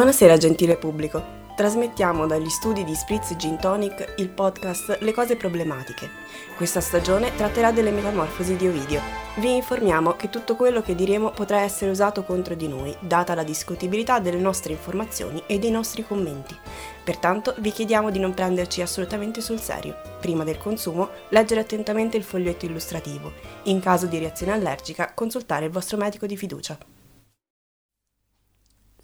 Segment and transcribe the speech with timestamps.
[0.00, 1.22] Buonasera gentile pubblico.
[1.54, 6.08] Trasmettiamo dagli studi di Spritz Gin Tonic il podcast Le cose problematiche.
[6.56, 9.02] Questa stagione tratterà delle metamorfosi di Ovidio.
[9.36, 13.42] Vi informiamo che tutto quello che diremo potrà essere usato contro di noi, data la
[13.42, 16.56] discutibilità delle nostre informazioni e dei nostri commenti.
[17.04, 20.00] Pertanto vi chiediamo di non prenderci assolutamente sul serio.
[20.18, 23.32] Prima del consumo, leggere attentamente il foglietto illustrativo.
[23.64, 26.78] In caso di reazione allergica, consultare il vostro medico di fiducia.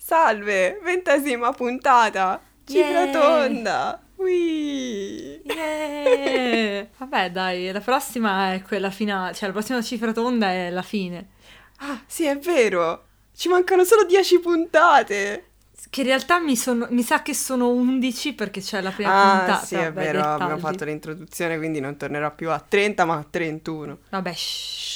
[0.09, 2.41] Salve, ventesima puntata!
[2.65, 4.01] Cifra tonda!
[4.19, 5.43] Ui!
[5.43, 6.87] Yeah!
[6.97, 11.31] Vabbè, dai, la prossima è quella finale, cioè la prossima cifra tonda è la fine.
[11.79, 13.05] Ah, sì, è vero!
[13.35, 15.51] Ci mancano solo 10 puntate!
[15.91, 19.37] Che in realtà mi, sono- mi sa che sono 11 perché c'è la prima Ah,
[19.39, 19.65] puntata.
[19.67, 23.99] sì, è vero, abbiamo fatto l'introduzione, quindi non tornerò più a 30, ma a 31.
[24.11, 24.96] Vabbè, shh.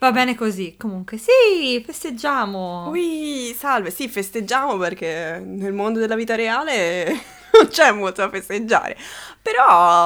[0.00, 0.76] Va bene così.
[0.78, 2.88] Comunque, sì, festeggiamo.
[2.88, 7.04] Ui, salve, sì, festeggiamo perché nel mondo della vita reale
[7.52, 8.96] non c'è molto da festeggiare.
[9.42, 9.62] Però,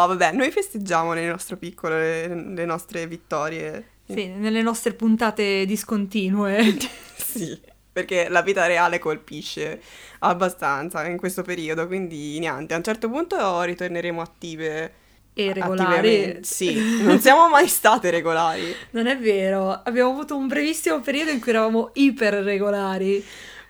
[0.08, 3.90] vabbè, noi festeggiamo nel nostro piccolo le, le nostre vittorie.
[4.08, 6.76] Sì, nelle nostre puntate discontinue.
[7.16, 9.80] Sì, perché la vita reale colpisce
[10.20, 14.92] abbastanza in questo periodo, quindi niente, a un certo punto ritorneremo attive.
[15.34, 16.38] E regolari.
[16.42, 18.74] Sì, non siamo mai state regolari.
[18.90, 23.24] Non è vero, abbiamo avuto un brevissimo periodo in cui eravamo iper regolari.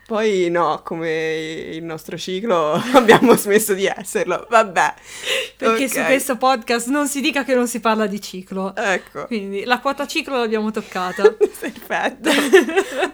[0.07, 4.47] Poi no, come il nostro ciclo abbiamo smesso di esserlo.
[4.51, 4.95] Vabbè.
[5.57, 5.91] Perché ok.
[5.91, 8.75] su questo podcast non si dica che non si parla di ciclo.
[8.77, 9.25] Ecco.
[9.27, 11.23] Quindi la quota ciclo l'abbiamo toccata.
[11.33, 12.31] Perfetto.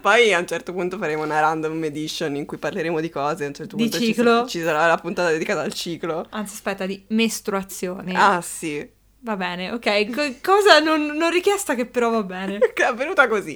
[0.01, 3.45] Poi a un certo punto faremo una random edition in cui parleremo di cose.
[3.45, 4.41] A un certo Di punto ci ciclo?
[4.41, 6.27] sa- Ci, sarà la puntata dedicata al ciclo.
[6.31, 8.13] Anzi, aspetta, di mestruazione.
[8.17, 8.99] Ah, sì.
[9.23, 10.11] Va bene, ok.
[10.15, 12.59] Co- cosa non, non richiesta che però va bene.
[12.73, 13.55] Che è venuta così.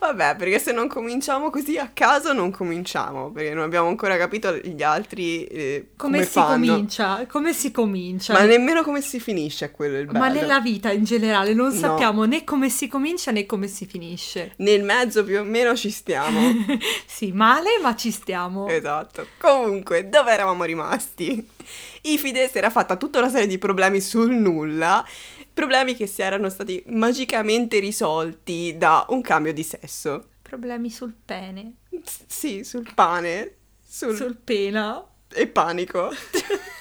[0.00, 3.30] Vabbè, perché se non cominciamo così a caso, non cominciamo.
[3.30, 6.48] Perché non abbiamo ancora capito gli altri eh, Come, come, si fanno.
[6.72, 7.26] comincia?
[7.28, 8.32] Come si comincia?
[8.32, 10.18] Ma nemmeno come si finisce, è quello il bello.
[10.18, 11.78] Ma nella vita in generale non No.
[11.78, 14.52] sappiamo né come si comincia né come si finisce.
[14.56, 16.40] Nel mezzo più o meno ci stiamo.
[17.06, 18.66] sì, male, ma ci stiamo.
[18.68, 19.26] Esatto.
[19.38, 21.46] Comunque, dove eravamo rimasti?
[22.02, 25.04] Ifide si era fatta tutta una serie di problemi sul nulla,
[25.52, 30.28] problemi che si erano stati magicamente risolti da un cambio di sesso.
[30.42, 31.74] Problemi sul pene,
[32.04, 33.54] S- sì, sul pane,
[33.86, 36.10] sul, sul pena e panico.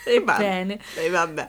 [0.03, 0.39] e Vabbè.
[0.39, 0.79] pene.
[0.97, 1.47] E vabbè.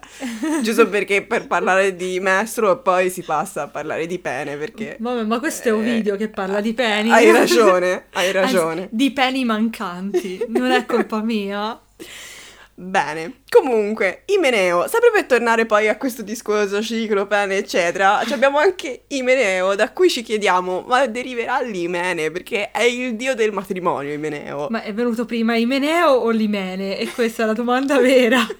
[0.63, 4.97] Giusto perché per parlare di mestro poi si passa a parlare di pene perché...
[5.01, 7.11] Vabbè, ma questo è un Eh, video che parla di peni.
[7.11, 8.89] Hai ragione, hai Anzi, ragione.
[8.93, 11.77] di peni mancanti, non è colpa mia.
[12.77, 19.05] Bene, comunque, Imeneo, sempre per tornare poi a questo discorso ciclo, pene, eccetera, abbiamo anche
[19.09, 24.69] Imeneo, da cui ci chiediamo, ma deriverà l'Imene, perché è il dio del matrimonio, Imeneo.
[24.71, 26.99] Ma è venuto prima Imeneo o l'Imene?
[26.99, 28.41] E questa è la domanda vera.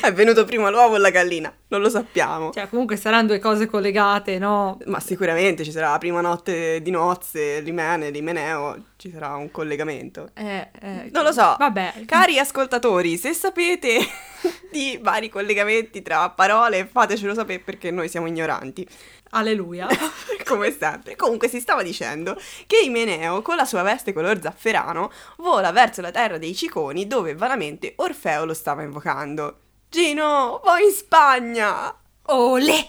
[0.00, 1.52] È venuto prima l'uovo o la gallina?
[1.68, 2.52] Non lo sappiamo.
[2.52, 4.78] Cioè, comunque saranno due cose collegate, no?
[4.86, 10.30] Ma sicuramente ci sarà la prima notte di nozze, l'Imene, l'Imeneo, ci sarà un collegamento.
[10.34, 11.56] Eh, eh, Non lo so.
[11.58, 12.04] Vabbè.
[12.06, 13.98] Cari ascoltatori, se sapete
[14.70, 18.86] di vari collegamenti tra parole, fatecelo sapere perché noi siamo ignoranti.
[19.30, 19.86] Alleluia.
[20.44, 21.16] Come sempre.
[21.16, 26.10] Comunque si stava dicendo che Imeneo, con la sua veste color zafferano, vola verso la
[26.10, 29.58] terra dei Ciconi dove vanamente Orfeo lo stava invocando.
[29.90, 31.94] Gino, vai in Spagna!
[32.26, 32.88] Ole!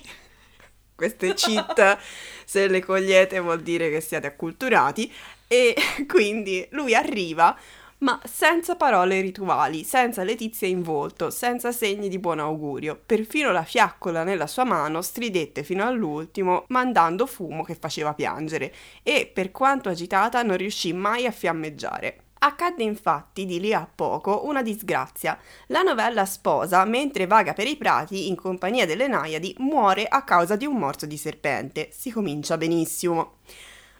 [0.95, 1.97] Queste cheat,
[2.43, 5.11] se le cogliete vuol dire che siete acculturati
[5.47, 5.75] e
[6.07, 7.57] quindi lui arriva
[7.99, 12.99] ma senza parole rituali, senza letizia in volto, senza segni di buon augurio.
[13.05, 18.73] Perfino la fiaccola nella sua mano stridette fino all'ultimo, mandando fumo che faceva piangere,
[19.03, 22.23] e per quanto agitata non riuscì mai a fiammeggiare.
[22.41, 25.37] Accadde infatti di lì a poco una disgrazia.
[25.67, 30.55] La novella sposa, mentre vaga per i prati in compagnia delle Naiadi, muore a causa
[30.55, 31.89] di un morso di serpente.
[31.91, 33.39] Si comincia benissimo.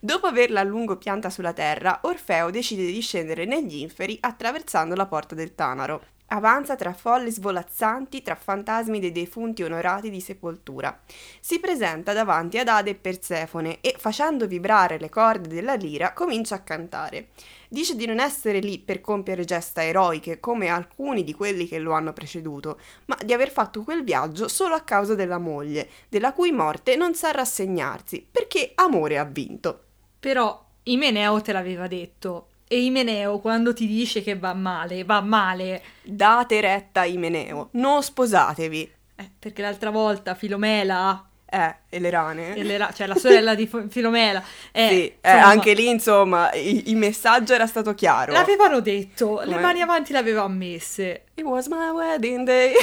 [0.01, 5.05] Dopo averla a lungo pianta sulla terra, Orfeo decide di scendere negli inferi attraversando la
[5.05, 6.01] porta del Tanaro.
[6.27, 10.97] Avanza tra folli svolazzanti, tra fantasmi dei defunti onorati di sepoltura.
[11.41, 16.55] Si presenta davanti ad Ade e Persefone e, facendo vibrare le corde della lira, comincia
[16.55, 17.29] a cantare.
[17.67, 21.91] Dice di non essere lì per compiere gesta eroiche come alcuni di quelli che lo
[21.91, 26.53] hanno preceduto, ma di aver fatto quel viaggio solo a causa della moglie, della cui
[26.53, 29.83] morte non sa rassegnarsi, perché amore ha vinto.
[30.19, 32.47] Però Imeneo te l'aveva detto.
[32.67, 35.81] E Imeneo quando ti dice che va male, va male.
[36.03, 38.91] Date retta a Imeneo, non sposatevi.
[39.15, 42.55] Eh, perché l'altra volta Filomela Eh, e le rane.
[42.55, 44.41] E le ra- cioè la sorella di Filomela.
[44.71, 48.33] Eh, sì, eh, insomma, anche lì, insomma, i- il messaggio era stato chiaro.
[48.33, 49.61] L'avevano detto, le Come?
[49.61, 51.23] mani avanti le avevano messe.
[51.33, 52.73] It was my wedding day.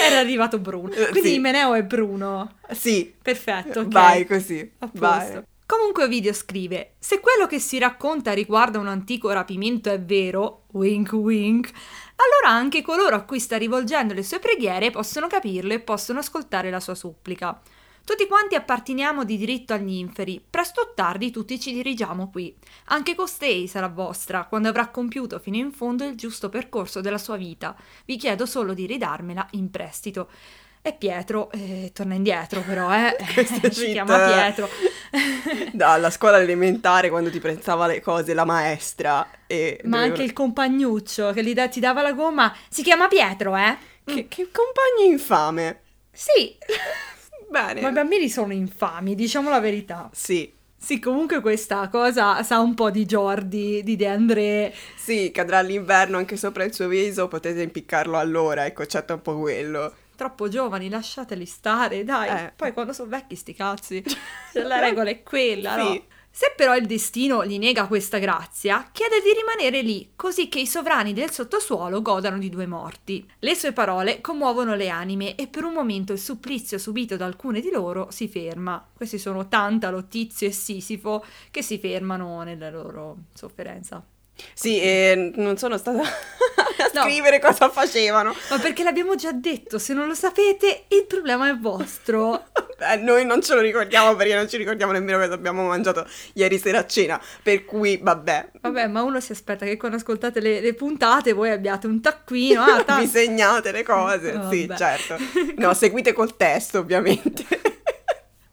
[0.00, 0.92] Era arrivato Bruno.
[0.92, 1.34] Eh, Quindi sì.
[1.36, 2.54] Imeneo è Bruno.
[2.72, 3.88] sì, Perfetto, ok.
[3.88, 4.68] vai così.
[4.78, 4.98] A posto.
[4.98, 5.42] Vai.
[5.68, 11.12] Comunque Ovidio scrive: Se quello che si racconta riguarda un antico rapimento è vero, wink
[11.12, 11.70] wink,
[12.16, 16.70] allora anche coloro a cui sta rivolgendo le sue preghiere possono capirlo e possono ascoltare
[16.70, 17.60] la sua supplica.
[18.02, 22.56] Tutti quanti apparteniamo di diritto agli inferi, presto o tardi tutti ci dirigiamo qui.
[22.86, 27.36] Anche costei sarà vostra, quando avrà compiuto fino in fondo il giusto percorso della sua
[27.36, 27.76] vita.
[28.06, 30.30] Vi chiedo solo di ridarmela in prestito.
[30.88, 33.14] E Pietro, eh, torna indietro però, eh.
[33.70, 34.68] Si chiama Pietro.
[35.72, 40.32] Dalla scuola elementare quando ti pensava le cose la maestra e Ma doveva- anche il
[40.32, 43.76] compagnuccio che gli da- ti dava la gomma si chiama Pietro, eh?
[44.04, 45.80] che, che compagno infame.
[46.10, 46.56] Sì,
[47.50, 47.80] Bene.
[47.82, 50.08] ma i bambini sono infami, diciamo la verità.
[50.12, 50.50] Sì.
[50.80, 54.72] Sì, comunque questa cosa sa un po' di Jordi, di De André.
[54.96, 59.38] Sì, cadrà l'inverno anche sopra il suo viso, potete impiccarlo allora, ecco, c'è un po'
[59.38, 59.92] quello.
[60.18, 62.46] Troppo giovani, lasciateli stare, dai.
[62.46, 62.52] Eh.
[62.56, 64.02] Poi quando sono vecchi sti cazzi.
[64.52, 65.92] Cioè, la regola è quella, no?
[65.92, 66.02] Sì.
[66.28, 70.66] Se però il destino gli nega questa grazia, chiede di rimanere lì, così che i
[70.66, 73.24] sovrani del sottosuolo godano di due morti.
[73.38, 77.60] Le sue parole commuovono le anime e per un momento il supplizio subito da alcune
[77.60, 78.84] di loro si ferma.
[78.92, 84.04] Questi sono Tantalo, Tizio e Sisifo che si fermano nella loro sofferenza.
[84.54, 87.02] Sì, e non sono stata a No.
[87.02, 88.34] scrivere cosa facevano.
[88.50, 92.46] Ma perché l'abbiamo già detto, se non lo sapete il problema è vostro.
[92.80, 96.60] Eh, noi non ce lo ricordiamo perché non ci ricordiamo nemmeno cosa abbiamo mangiato ieri
[96.60, 98.50] sera a cena, per cui vabbè.
[98.60, 102.62] Vabbè, ma uno si aspetta che quando ascoltate le, le puntate voi abbiate un taccuino.
[102.62, 104.78] Ah, ta- Vi segnate le cose, sì, vabbè.
[104.78, 105.16] certo.
[105.56, 107.44] No, seguite col testo, ovviamente.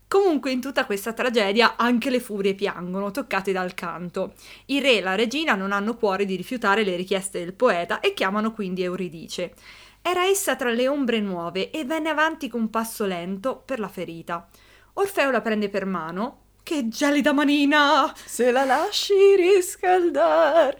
[0.07, 4.33] Comunque in tutta questa tragedia anche le furie piangono, toccate dal canto.
[4.65, 8.13] Il re e la regina non hanno cuore di rifiutare le richieste del poeta e
[8.13, 9.53] chiamano quindi Euridice.
[10.01, 14.47] Era essa tra le ombre nuove e venne avanti con passo lento per la ferita.
[14.93, 16.41] Orfeo la prende per mano.
[16.61, 18.13] Che gelida manina!
[18.15, 20.79] Se la lasci riscaldare.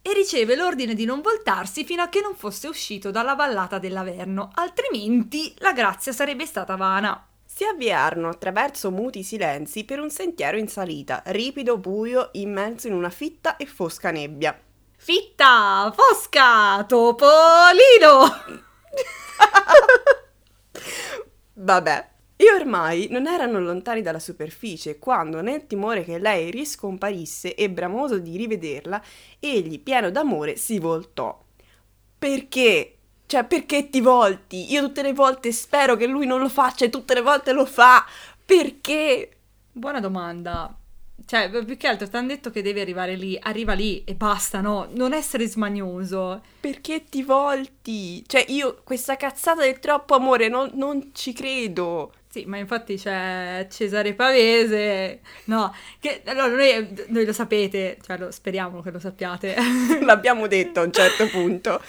[0.00, 4.50] E riceve l'ordine di non voltarsi fino a che non fosse uscito dalla vallata dell'Averno,
[4.54, 7.27] altrimenti la grazia sarebbe stata vana.
[7.58, 13.10] Si avviarono attraverso muti silenzi per un sentiero in salita, ripido, buio, immenso in una
[13.10, 14.56] fitta e fosca nebbia.
[14.96, 18.28] Fitta, Fosca, Topolino!
[21.54, 22.08] Vabbè.
[22.36, 28.20] E ormai non erano lontani dalla superficie quando, nel timore che lei riscomparisse e bramoso
[28.20, 29.02] di rivederla,
[29.40, 31.36] egli, pieno d'amore, si voltò.
[32.16, 32.97] Perché?
[33.28, 34.72] Cioè, perché ti volti?
[34.72, 37.66] Io tutte le volte spero che lui non lo faccia e tutte le volte lo
[37.66, 38.02] fa.
[38.42, 39.36] Perché?
[39.70, 40.74] Buona domanda.
[41.26, 44.62] Cioè, più che altro ti hanno detto che devi arrivare lì, arriva lì e basta,
[44.62, 44.88] no?
[44.92, 46.40] Non essere smanioso.
[46.58, 48.24] Perché ti volti?
[48.26, 52.14] Cioè, io questa cazzata del troppo amore non, non ci credo.
[52.30, 58.30] Sì, ma infatti c'è Cesare Pavese, no, che allora noi, noi lo sapete, cioè lo,
[58.30, 59.56] speriamo che lo sappiate.
[60.04, 61.80] L'abbiamo detto a un certo punto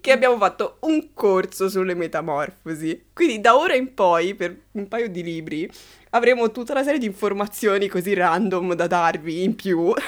[0.00, 3.08] che abbiamo fatto un corso sulle metamorfosi.
[3.12, 5.70] Quindi da ora in poi, per un paio di libri,
[6.10, 9.92] avremo tutta una serie di informazioni così random da darvi in più.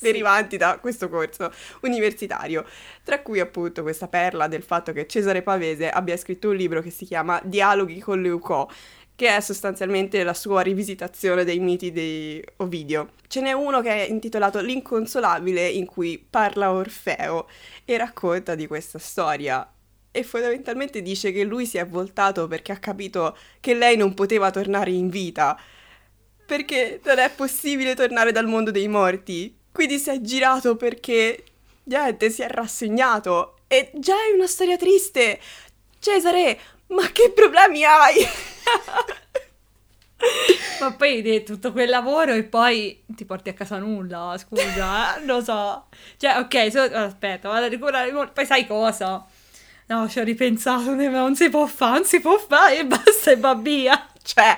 [0.00, 2.64] derivanti da questo corso universitario,
[3.02, 6.90] tra cui appunto questa perla del fatto che Cesare Pavese abbia scritto un libro che
[6.90, 8.68] si chiama Dialoghi con Leucò,
[9.18, 13.14] che è sostanzialmente la sua rivisitazione dei miti di Ovidio.
[13.26, 17.48] Ce n'è uno che è intitolato L'inconsolabile, in cui parla Orfeo
[17.84, 19.68] e racconta di questa storia.
[20.12, 24.52] E fondamentalmente dice che lui si è voltato perché ha capito che lei non poteva
[24.52, 25.58] tornare in vita.
[26.46, 29.52] Perché non è possibile tornare dal mondo dei morti.
[29.72, 31.42] Quindi si è girato perché
[31.82, 33.56] niente, si è rassegnato.
[33.66, 35.40] E già è una storia triste.
[35.98, 36.56] Cesare,
[36.88, 38.16] ma che problemi hai?
[40.80, 45.24] Ma poi di tutto quel lavoro e poi ti porti a casa nulla, scusa, eh,
[45.24, 45.86] lo so.
[46.16, 49.24] Cioè, ok, so- aspetta, vado a ricordare, poi sai cosa?
[49.86, 53.36] No, ci ho ripensato, non si può fare, non si può fare e basta e
[53.36, 54.06] va via.
[54.22, 54.56] Cioè,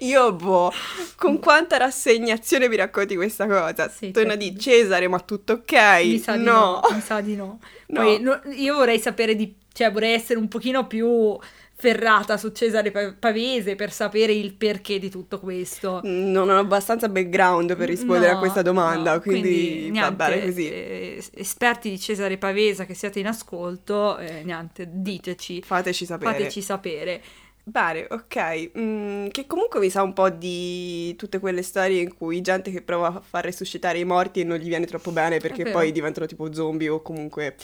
[0.00, 0.72] io boh,
[1.16, 3.88] con quanta rassegnazione vi racconti questa cosa?
[3.88, 4.44] Sì, Torna certo.
[4.48, 5.72] di Cesare, ma tutto ok?
[6.04, 7.60] Mi sa di no, mi sa di no.
[7.92, 8.00] No.
[8.00, 11.38] Poi no, io vorrei sapere di, cioè vorrei essere un pochino più
[11.82, 16.00] ferrata su Cesare Pa- Pavese per sapere il perché di tutto questo.
[16.04, 20.40] Non ho abbastanza background per rispondere No, a questa domanda, no, quindi, va niente, bene
[20.40, 20.68] così.
[20.68, 26.30] eh, esperti di Cesare Pavesa che siate in ascolto, eh, niente, diteci, Fateci sapere.
[26.32, 27.22] fateci sapere.
[27.64, 28.70] Bene, ok.
[28.78, 32.82] Mm, che comunque mi sa un po' di tutte quelle storie in cui gente che
[32.82, 36.26] prova a far resuscitare i morti e non gli viene troppo bene perché poi diventano
[36.26, 37.56] tipo zombie o comunque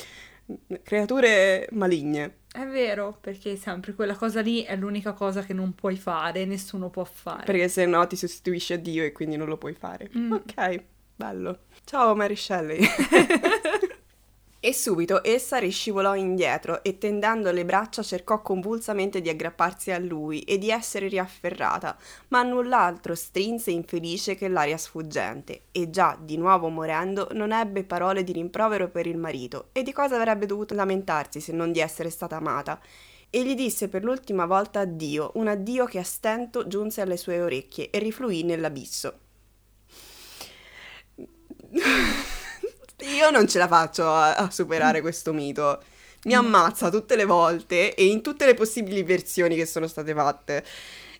[0.52, 2.37] mm, creature maligne.
[2.50, 6.88] È vero, perché sempre quella cosa lì è l'unica cosa che non puoi fare, nessuno
[6.88, 7.44] può fare.
[7.44, 10.10] Perché se no ti sostituisci a Dio e quindi non lo puoi fare.
[10.16, 10.32] Mm.
[10.32, 10.82] Ok,
[11.14, 11.58] bello.
[11.84, 12.80] Ciao Mary Shelley.
[14.60, 20.40] E subito essa riscivolò indietro e tendendo le braccia cercò convulsamente di aggrapparsi a lui
[20.40, 21.96] e di essere riafferrata,
[22.28, 28.24] ma null'altro strinse infelice che l'aria sfuggente, e già di nuovo morendo non ebbe parole
[28.24, 32.10] di rimprovero per il marito, e di cosa avrebbe dovuto lamentarsi se non di essere
[32.10, 32.80] stata amata.
[33.30, 37.40] E gli disse per l'ultima volta addio, un addio che a stento giunse alle sue
[37.40, 39.18] orecchie e rifluì nell'abisso.
[43.00, 45.82] Io non ce la faccio a, a superare questo mito.
[46.24, 50.64] Mi ammazza tutte le volte e in tutte le possibili versioni che sono state fatte.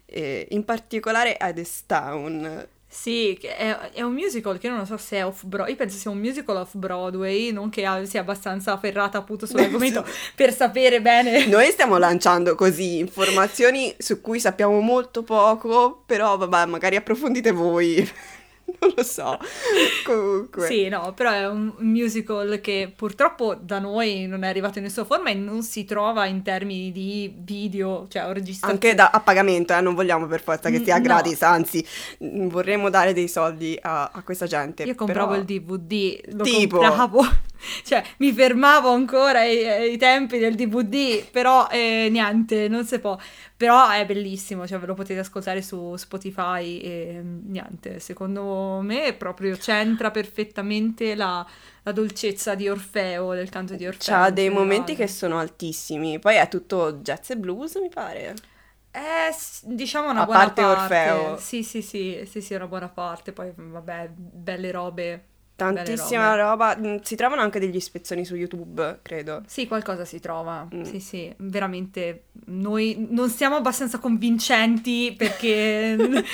[0.06, 2.66] E in particolare Hades Town.
[2.90, 6.18] Sì, è, è un musical che non so se è off-Broadway, io penso sia un
[6.18, 11.44] musical off-Broadway, non che sia abbastanza ferrata appunto sull'argomento per sapere bene.
[11.46, 18.10] Noi stiamo lanciando così informazioni su cui sappiamo molto poco, però vabbè, magari approfondite voi.
[18.80, 19.36] Non lo so.
[20.04, 20.66] Comunque.
[20.66, 25.04] Sì, no, però è un musical che purtroppo da noi non è arrivato in nessuna
[25.06, 28.72] forma e non si trova in termini di video, cioè ho registrato.
[28.72, 31.02] Anche da, a pagamento, eh, non vogliamo per forza che Mm, sia no.
[31.02, 31.84] gratis, anzi,
[32.22, 34.84] mm, vorremmo dare dei soldi a, a questa gente.
[34.84, 36.76] Io compravo però- il DVD, lo Tipo?
[36.78, 37.20] compravo,
[37.84, 43.18] cioè mi fermavo ancora ai, ai tempi del DVD, però eh, niente, non si può.
[43.58, 49.14] Però è bellissimo, cioè ve lo potete ascoltare su Spotify e mm, niente, secondo me
[49.14, 51.44] proprio c'entra perfettamente la,
[51.82, 54.16] la dolcezza di Orfeo, del canto di Orfeo.
[54.16, 54.50] C'ha dei generale.
[54.50, 58.34] momenti che sono altissimi, poi è tutto jazz e blues, mi pare.
[58.90, 61.36] Eh, s- diciamo una A buona parte Orfeo.
[61.36, 65.24] Sì, sì, sì, sì, sì, una buona parte, poi vabbè, belle robe.
[65.58, 66.76] Tantissima roba.
[66.76, 69.42] Mm, Si trovano anche degli spezzoni su YouTube, credo.
[69.46, 70.68] Sì, qualcosa si trova.
[70.72, 70.82] Mm.
[70.82, 72.26] Sì, sì, veramente.
[72.46, 75.96] Noi non siamo abbastanza convincenti perché.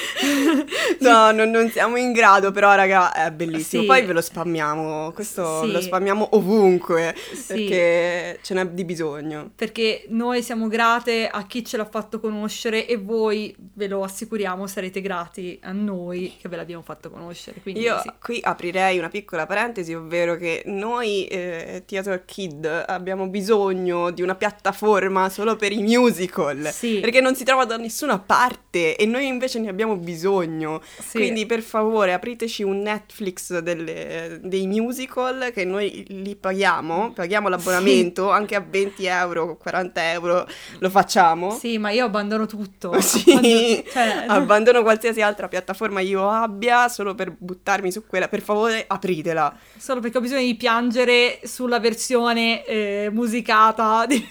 [1.00, 3.82] No, non, non siamo in grado, però, raga, è bellissimo.
[3.82, 3.88] Sì.
[3.88, 5.12] Poi ve lo spammiamo.
[5.12, 5.70] Questo Sì.
[5.70, 7.14] lo spammiamo ovunque.
[7.34, 7.46] Sì.
[7.54, 9.50] Perché ce n'è di bisogno.
[9.54, 14.66] Perché noi siamo grate a chi ce l'ha fatto conoscere e voi, ve lo assicuriamo,
[14.66, 17.60] sarete grati a noi che ve l'abbiamo fatto conoscere.
[17.60, 24.10] Quindi Io qui aprirei una piccola parentesi, ovvero che noi, eh, Theater Kid, abbiamo bisogno
[24.10, 26.68] di una piattaforma solo per i musical.
[26.72, 26.98] Sì.
[26.98, 30.82] Perché non si trova da nessuna parte e noi invece ne abbiamo bisogno.
[30.98, 31.18] Sì.
[31.18, 38.30] Quindi per favore apriteci un Netflix delle- dei musical che noi li paghiamo, paghiamo l'abbonamento
[38.34, 40.44] anche a 20 euro, 40 euro,
[40.80, 41.56] lo facciamo.
[41.56, 42.92] Sì, ma io abbandono tutto.
[43.00, 48.26] Sì, Abbandono- cioè- abbandono qualsiasi altra piattaforma io abbia solo per buttarmi su quella.
[48.26, 49.56] Per favore, apritela.
[49.76, 54.26] Solo perché ho bisogno di piangere sulla versione eh, musicata di...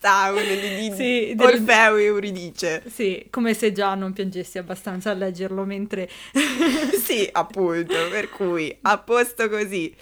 [0.00, 2.82] Town di, di Sì, del- Orfeo e Euridice.
[2.86, 6.08] Sì, come se già non piangessi abbastanza a leggerlo mentre...
[7.02, 9.94] sì, appunto, per cui a posto così.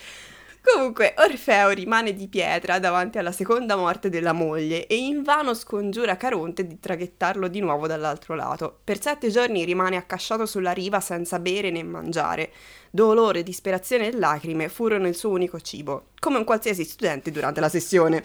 [0.63, 6.67] Comunque, Orfeo rimane di pietra davanti alla seconda morte della moglie e invano scongiura Caronte
[6.67, 8.81] di traghettarlo di nuovo dall'altro lato.
[8.85, 12.53] Per sette giorni rimane accasciato sulla riva senza bere né mangiare.
[12.91, 17.69] Dolore, disperazione e lacrime furono il suo unico cibo, come un qualsiasi studente durante la
[17.69, 18.23] sessione.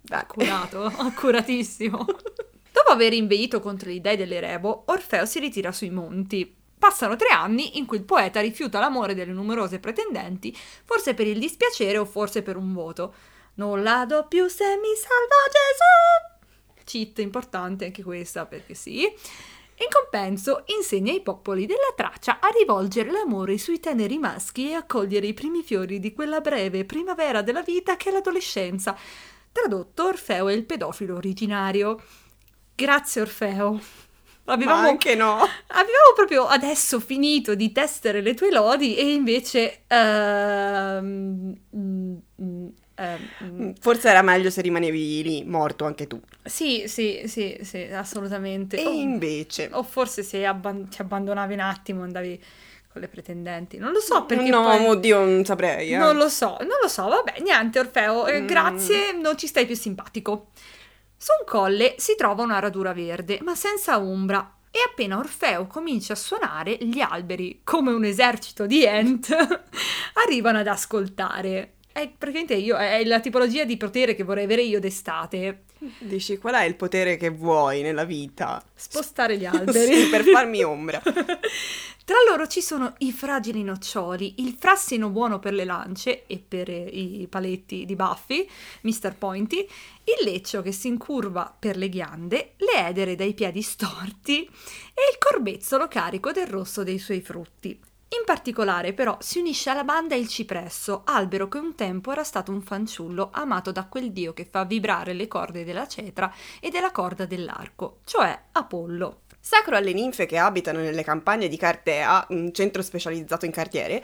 [0.00, 1.98] Beh, Curato, accuratissimo.
[2.72, 6.54] Dopo aver inveito contro gli dei dell'Erebo, Orfeo si ritira sui monti.
[6.86, 11.36] Passano tre anni in cui il poeta rifiuta l'amore delle numerose pretendenti, forse per il
[11.36, 13.12] dispiacere o forse per un voto.
[13.54, 16.84] Non la do più se mi salva Gesù!
[16.84, 19.02] Cheat importante anche questa perché sì.
[19.02, 24.86] In compenso insegna ai popoli della Tracia a rivolgere l'amore sui teneri maschi e a
[24.86, 28.96] cogliere i primi fiori di quella breve primavera della vita che è l'adolescenza.
[29.50, 32.00] Tradotto Orfeo è il pedofilo originario.
[32.76, 33.80] Grazie Orfeo.
[34.46, 35.34] Ma Avevamo, anche no.
[35.66, 39.82] avevamo proprio adesso finito di testere le tue lodi e invece...
[39.92, 41.52] mm,
[42.94, 46.20] ehm, Forse era meglio se rimanevi lì, morto anche tu.
[46.44, 48.76] sì, sì, sì, sì, assolutamente.
[48.80, 49.68] E O- invece...
[49.72, 52.42] O forse se abban- ti abbandonavi un attimo andavi
[52.90, 53.76] con le pretendenti.
[53.78, 54.86] Non lo so perché no, poi...
[54.86, 55.92] oddio, non saprei.
[55.92, 55.96] Eh.
[55.98, 58.46] Non lo so, non lo so, vabbè, niente Orfeo, eh, Mm.
[58.46, 60.48] grazie, non ci stai più simpatico.
[61.18, 66.12] Su un colle si trova una radura verde, ma senza ombra, e appena Orfeo comincia
[66.12, 69.34] a suonare, gli alberi, come un esercito di ent,
[70.24, 71.76] arrivano ad ascoltare.
[71.90, 75.64] È praticamente io, è la tipologia di potere che vorrei avere io d'estate.
[75.98, 78.62] Dici, qual è il potere che vuoi nella vita?
[78.74, 79.94] Spostare gli alberi.
[79.94, 81.00] Sì, per farmi ombra.
[82.06, 86.70] Tra loro ci sono i fragili noccioli, il frassino buono per le lance e per
[86.70, 88.48] eh, i paletti di Buffy,
[88.82, 89.16] Mr.
[89.18, 95.02] Pointy, il leccio che si incurva per le ghiande, le edere dai piedi storti e
[95.10, 97.78] il corbezzolo carico del rosso dei suoi frutti.
[98.08, 102.52] In particolare, però, si unisce alla banda il cipresso, albero che un tempo era stato
[102.52, 106.92] un fanciullo amato da quel dio che fa vibrare le corde della cetra e della
[106.92, 109.22] corda dell'arco, cioè Apollo.
[109.40, 114.02] Sacro alle ninfe che abitano nelle campagne di Cartea, un centro specializzato in cartiere,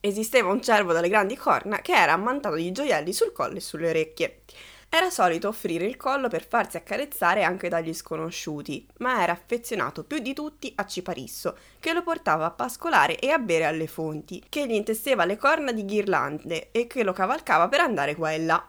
[0.00, 3.88] esisteva un cervo dalle grandi corna che era ammantato di gioielli sul collo e sulle
[3.90, 4.42] orecchie.
[4.96, 10.20] Era solito offrire il collo per farsi accarezzare anche dagli sconosciuti, ma era affezionato più
[10.20, 14.66] di tutti a Ciparisso, che lo portava a pascolare e a bere alle fonti, che
[14.66, 18.66] gli intesseva le corna di ghirlande e che lo cavalcava per andare qua e là.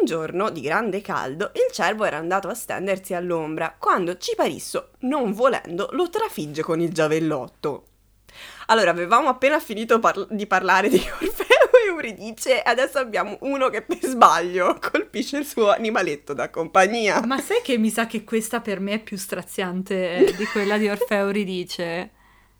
[0.00, 5.34] Un giorno di grande caldo il cervo era andato a stendersi all'ombra quando Ciparisso, non
[5.34, 7.84] volendo, lo trafigge con il giavellotto.
[8.68, 11.39] Allora, avevamo appena finito par- di parlare di Orfeo
[11.90, 17.24] e Euridice e adesso abbiamo uno che per sbaglio colpisce il suo animaletto da compagnia.
[17.26, 20.88] Ma sai che mi sa che questa per me è più straziante di quella di
[20.88, 22.10] Orfeo e Euridice?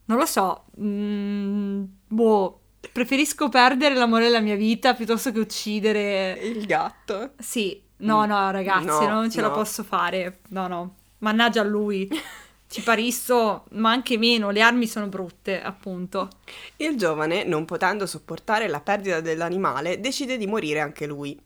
[0.07, 0.65] Non lo so.
[0.81, 2.61] Mm, boh,
[2.93, 7.33] Preferisco perdere l'amore della mia vita piuttosto che uccidere il gatto.
[7.39, 9.55] Sì, no, no, ragazzi, No, non ce la no.
[9.55, 10.41] posso fare.
[10.49, 10.95] No, no.
[11.19, 12.09] Mannaggia a lui.
[12.71, 16.29] Ci parisso, ma anche meno, le armi sono brutte, appunto.
[16.77, 21.37] Il giovane, non potendo sopportare la perdita dell'animale, decide di morire anche lui.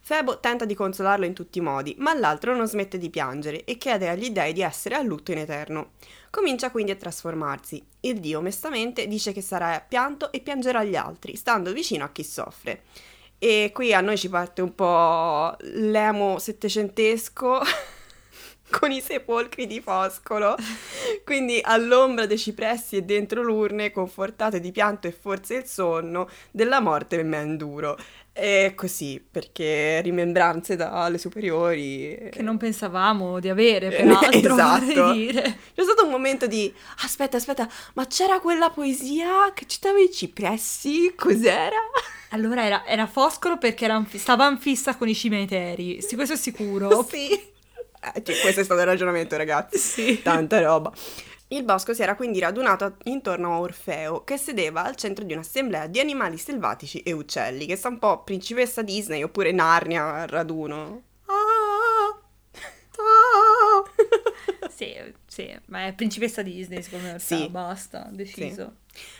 [0.00, 3.78] Febo tenta di consolarlo in tutti i modi, ma l'altro non smette di piangere e
[3.78, 5.90] chiede agli dei di essere a lutto in eterno.
[6.30, 7.80] Comincia quindi a trasformarsi.
[8.00, 12.24] Il dio onestamente dice che sarà pianto e piangerà gli altri, stando vicino a chi
[12.24, 12.82] soffre.
[13.38, 17.60] E qui a noi ci parte un po' l'emo settecentesco
[18.78, 20.56] con i sepolcri di Foscolo.
[21.24, 26.80] Quindi all'ombra dei cipressi e dentro l'urne, confortate di pianto e forse il sonno, della
[26.80, 27.98] morte men duro.
[28.34, 32.30] E così, perché rimembranze dalle superiori.
[32.30, 35.12] Che non pensavamo di avere, peraltro, Esatto.
[35.12, 35.42] dire.
[35.74, 41.12] C'è stato un momento di aspetta, aspetta, ma c'era quella poesia che citava i cipressi?
[41.14, 41.76] Cos'era?
[42.30, 46.38] Allora era, era Foscolo perché era stava in fissa con i cimiteri, sì, questo è
[46.38, 47.06] sicuro.
[47.06, 47.38] sì.
[48.02, 49.78] Eh, cioè, questo è stato il ragionamento, ragazzi.
[49.92, 50.22] Sì.
[50.22, 50.92] Tanta roba.
[51.48, 55.86] Il bosco si era quindi radunato intorno a Orfeo, che sedeva al centro di un'assemblea
[55.86, 61.02] di animali selvatici e uccelli, che sta un po' principessa Disney oppure Narnia al raduno.
[61.26, 62.18] Ah,
[62.96, 64.68] ah.
[64.70, 64.94] sì,
[65.26, 67.18] sì, ma è principessa Disney, secondo me.
[67.18, 67.34] Sì.
[67.34, 68.76] Orfeo, basta, deciso.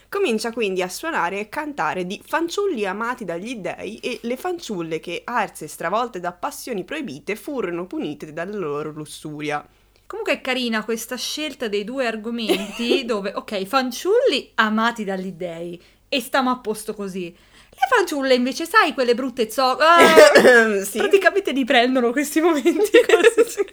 [0.09, 5.23] Comincia quindi a suonare e cantare di fanciulli amati dagli dei e le fanciulle che,
[5.25, 9.67] arse e stravolte da passioni proibite, furono punite dalla loro lussuria.
[10.07, 16.21] Comunque è carina questa scelta dei due argomenti dove, ok, fanciulli amati dagli dei e
[16.21, 17.35] stiamo a posto così.
[17.71, 19.63] Le fanciulle invece, sai, quelle brutte zo...
[19.81, 20.99] ah, sì.
[20.99, 23.65] praticamente li prendono questi momenti così.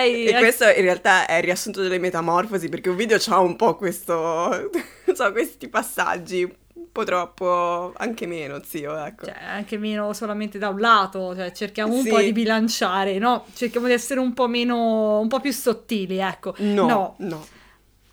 [0.00, 3.76] E questo in realtà è il riassunto delle metamorfosi, perché un video ha un po'
[3.76, 4.70] questo,
[5.12, 9.26] so, questi passaggi, un po' troppo, anche meno, zio, ecco.
[9.26, 12.08] Cioè, anche meno solamente da un lato, cioè cerchiamo un Sì.
[12.10, 13.44] po' di bilanciare, no?
[13.54, 16.54] Cerchiamo di essere un po' meno, un po' più sottili, ecco.
[16.58, 17.14] no, no.
[17.18, 17.46] no.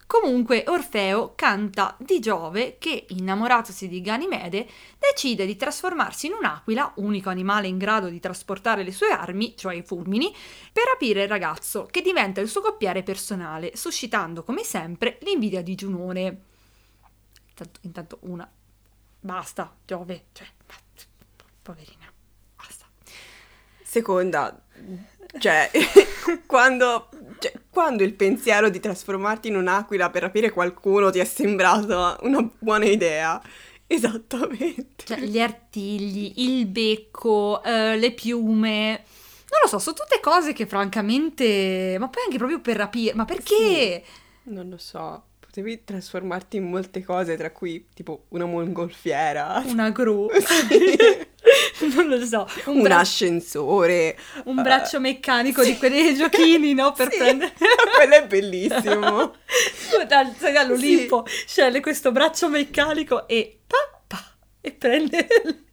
[0.10, 4.68] Comunque Orfeo canta di Giove che, innamoratosi di Ganimede,
[4.98, 9.76] decide di trasformarsi in un'aquila, unico animale in grado di trasportare le sue armi, cioè
[9.76, 10.36] i fulmini,
[10.74, 15.76] per rapire il ragazzo, che diventa il suo coppiere personale, suscitando come sempre l'invidia di
[15.76, 16.42] Giunone.
[17.50, 18.52] Intanto, intanto una...
[19.20, 20.48] Basta, Giove, cioè...
[21.62, 22.12] Poverina,
[22.56, 22.88] basta.
[23.84, 24.60] Seconda,
[25.38, 25.70] cioè,
[26.48, 32.18] quando, cioè, quando il pensiero di trasformarti in un'aquila per rapire qualcuno ti è sembrato
[32.22, 33.42] una buona idea?
[33.88, 35.06] Esattamente.
[35.06, 39.04] Cioè, gli artigli, il becco, eh, le piume.
[39.50, 41.96] Non lo so, sono tutte cose che francamente...
[42.00, 43.16] Ma poi anche proprio per rapire.
[43.16, 44.04] Ma perché?
[44.44, 50.30] Non lo so, potevi trasformarti in molte cose, tra cui tipo una mongolfiera, Una gru.
[51.96, 52.48] non lo so.
[52.66, 54.18] Un, un bra- ascensore.
[54.46, 56.92] un braccio meccanico di quei giochini, no?
[56.92, 57.54] Per Sì, prendere...
[57.96, 59.34] Quello è bellissimo.
[60.08, 63.60] Dal- dall'Olimpo sceglie questo braccio meccanico e...
[63.68, 64.24] Pa, pa,
[64.62, 65.64] e prende il,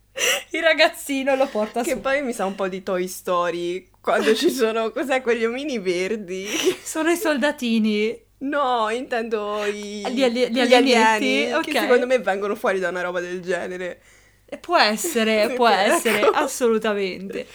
[0.51, 2.01] il ragazzino e lo porta che su.
[2.01, 6.47] poi mi sa un po' di Toy Story, quando ci sono, cos'è, quegli omini verdi.
[6.83, 8.25] Sono i soldatini.
[8.39, 11.63] No, intendo i, Gli ali- gli gli alienetti, ok.
[11.65, 13.99] che secondo me vengono fuori da una roba del genere.
[14.61, 15.93] Può essere, può Ecco.
[15.95, 17.45] essere, assolutamente.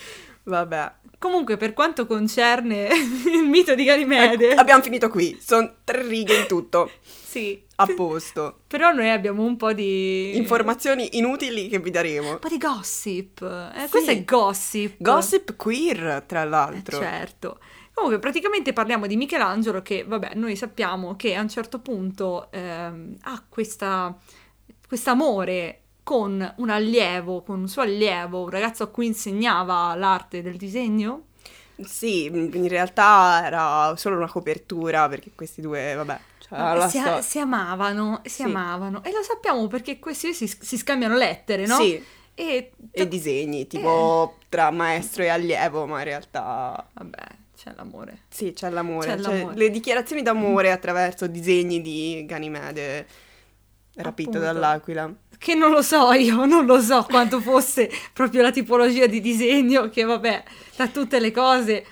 [0.44, 2.88] Vabbè, Comunque, per quanto concerne
[3.32, 5.38] il mito di Ganimede, Ecco, abbiamo finito qui.
[5.40, 6.90] Sono tre righe in tutto.
[7.00, 8.62] sì, A posto.
[8.66, 12.30] però noi abbiamo un po' di Informazioni inutili che vi daremo.
[12.32, 13.40] un po' di gossip.
[13.40, 13.88] Eh, Sì.
[13.90, 14.94] Questo è gossip.
[14.98, 16.98] Gossip queer, tra Eh, l'altro.
[16.98, 17.58] certo.
[17.94, 23.16] Comunque, praticamente parliamo di Michelangelo che, vabbè, noi sappiamo che a un certo punto ehm,
[23.22, 24.16] ha questa
[25.04, 30.56] amore con un allievo, con un suo allievo, un ragazzo a cui insegnava l'arte del
[30.56, 31.26] disegno.
[31.84, 37.38] Sì, in realtà era solo una copertura perché questi due, vabbè, cioè, si, sto- si
[37.38, 38.42] amavano, si Sì.
[38.42, 39.02] amavano.
[39.02, 41.76] E lo sappiamo perché questi si, si scambiano lettere, no?
[41.76, 44.46] Sì, E, e disegni, tipo Eh.
[44.48, 47.18] tra maestro e allievo, ma in realtà Vabbè,
[47.56, 48.22] c'è l'amore.
[48.28, 49.16] sì, c'è l'amore.
[49.16, 49.56] C'è Cioè, l'amore.
[49.56, 53.06] le dichiarazioni d'amore attraverso disegni di Ganimede
[53.96, 54.52] rapito Appunto.
[54.52, 55.14] dall'aquila.
[55.42, 59.88] Che non lo so io, non lo so quanto fosse proprio la tipologia di disegno,
[59.88, 60.44] che vabbè,
[60.76, 61.84] da tutte le cose.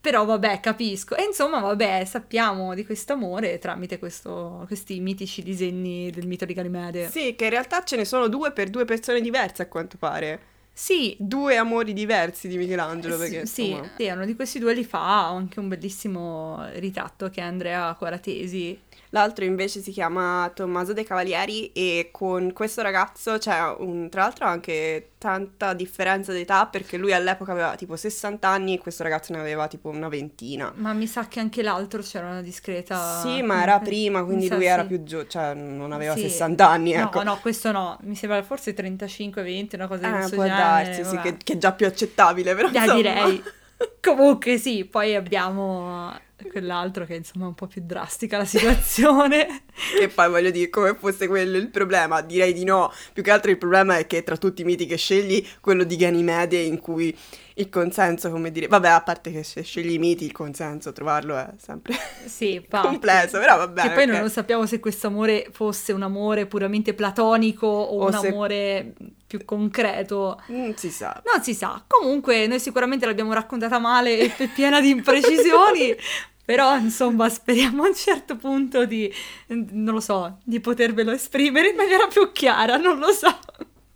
[0.00, 1.14] Però vabbè, capisco.
[1.14, 6.54] E insomma, vabbè, sappiamo di questo amore tramite questo- questi mitici disegni del mito di
[6.54, 7.10] Ganimede.
[7.10, 10.40] Sì, che in realtà ce ne sono due per due persone diverse a quanto pare.
[10.76, 13.90] Sì, Due amori diversi di Michelangelo, perché Eh, sì, insomma...
[13.96, 18.80] sì, uno di questi due li fa anche un bellissimo ritratto che è Andrea Quaratesi.
[19.10, 24.46] L'altro invece si chiama Tommaso De Cavalieri e con questo ragazzo c'è un, tra l'altro
[24.46, 29.38] anche tanta differenza d'età perché lui all'epoca aveva tipo 60 anni e questo ragazzo ne
[29.40, 30.72] aveva tipo una ventina.
[30.76, 33.20] Ma mi sa che anche l'altro c'era una discreta...
[33.20, 34.88] Sì, ma era prima, quindi Mi sa lui era sì.
[34.88, 36.22] più giovane, cioè non aveva Sì.
[36.22, 37.22] 60 anni, ecco.
[37.22, 40.62] No, no, questo no, mi sembra forse 35-20, una cosa di Eh, questo può genere.
[40.62, 42.92] darsi, sì, che, che è già più accettabile, però insomma...
[42.94, 43.42] direi.
[44.00, 46.12] Comunque sì, poi abbiamo
[46.50, 49.62] quell'altro che insomma è un po' più drastica la situazione.
[50.00, 52.92] E poi voglio dire, come fosse quello il problema, direi di no.
[53.12, 55.96] Più che altro il problema è che tra tutti i miti che scegli, quello di
[55.96, 57.16] Ganimede in cui
[57.56, 61.36] il consenso, come dire, vabbè, a parte che se scegli i miti, il consenso, trovarlo
[61.36, 61.94] è sempre
[62.26, 63.82] sì, complesso, però vabbè.
[63.82, 64.18] Che poi ok.
[64.18, 68.94] non sappiamo se questo amore fosse un amore puramente platonico o, O un se- amore
[69.26, 70.42] più concreto.
[70.46, 71.22] Non si sa.
[71.32, 71.84] Non si sa.
[71.86, 75.94] Comunque, noi sicuramente l'abbiamo raccontata male e piena di imprecisioni.
[76.44, 79.10] Però, insomma, speriamo a un certo punto di,
[79.46, 83.34] non lo so, di potervelo esprimere in maniera più chiara, non lo so.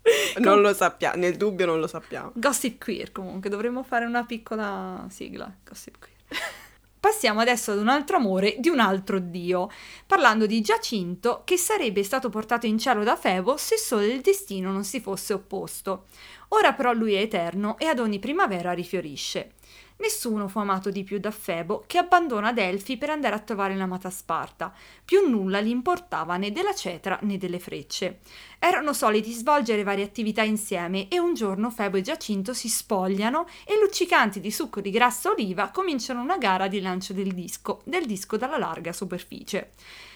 [0.38, 2.32] Non lo sappiamo, nel dubbio non lo sappiamo.
[2.34, 5.52] Gossip Queer, comunque, dovremmo fare una piccola sigla.
[5.64, 6.16] Gossip Queer.
[7.00, 9.70] Passiamo adesso ad un altro amore di un altro dio,
[10.04, 14.72] parlando di Giacinto che sarebbe stato portato in cielo da Febo se solo il destino
[14.72, 16.06] non si fosse opposto.
[16.48, 19.52] Ora però lui è eterno e ad ogni primavera rifiorisce.
[20.00, 24.10] Nessuno fu amato di più da Febo che abbandona Delfi per andare a trovare l'amata
[24.10, 24.72] Sparta.
[25.04, 28.20] Più nulla gli importava né della cetra né delle frecce.
[28.60, 33.76] Erano soliti svolgere varie attività insieme e un giorno Febo e Giacinto si spogliano e
[33.80, 38.36] luccicanti di succo di grassa oliva cominciano una gara di lancio del disco, del disco
[38.36, 39.70] dalla larga superficie.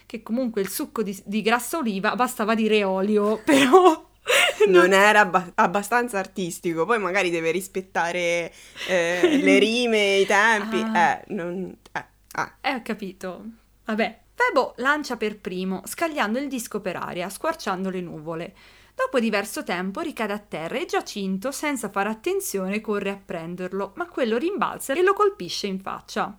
[0.06, 4.10] Che comunque il succo di, di grassa oliva bastava dire olio, però...
[4.68, 8.52] Non era abba- abbastanza artistico, poi magari deve rispettare
[8.86, 10.80] eh, le rime, i tempi.
[10.80, 11.10] Ah.
[11.10, 11.76] Eh, non...
[11.90, 12.56] Eh, ah.
[12.60, 13.44] Eh, ho capito.
[13.84, 14.20] Vabbè.
[14.34, 18.54] Febo lancia per primo, scagliando il disco per aria, squarciando le nuvole.
[18.94, 24.06] Dopo diverso tempo ricade a terra e Giacinto, senza fare attenzione, corre a prenderlo, ma
[24.06, 26.36] quello rimbalza e lo colpisce in faccia.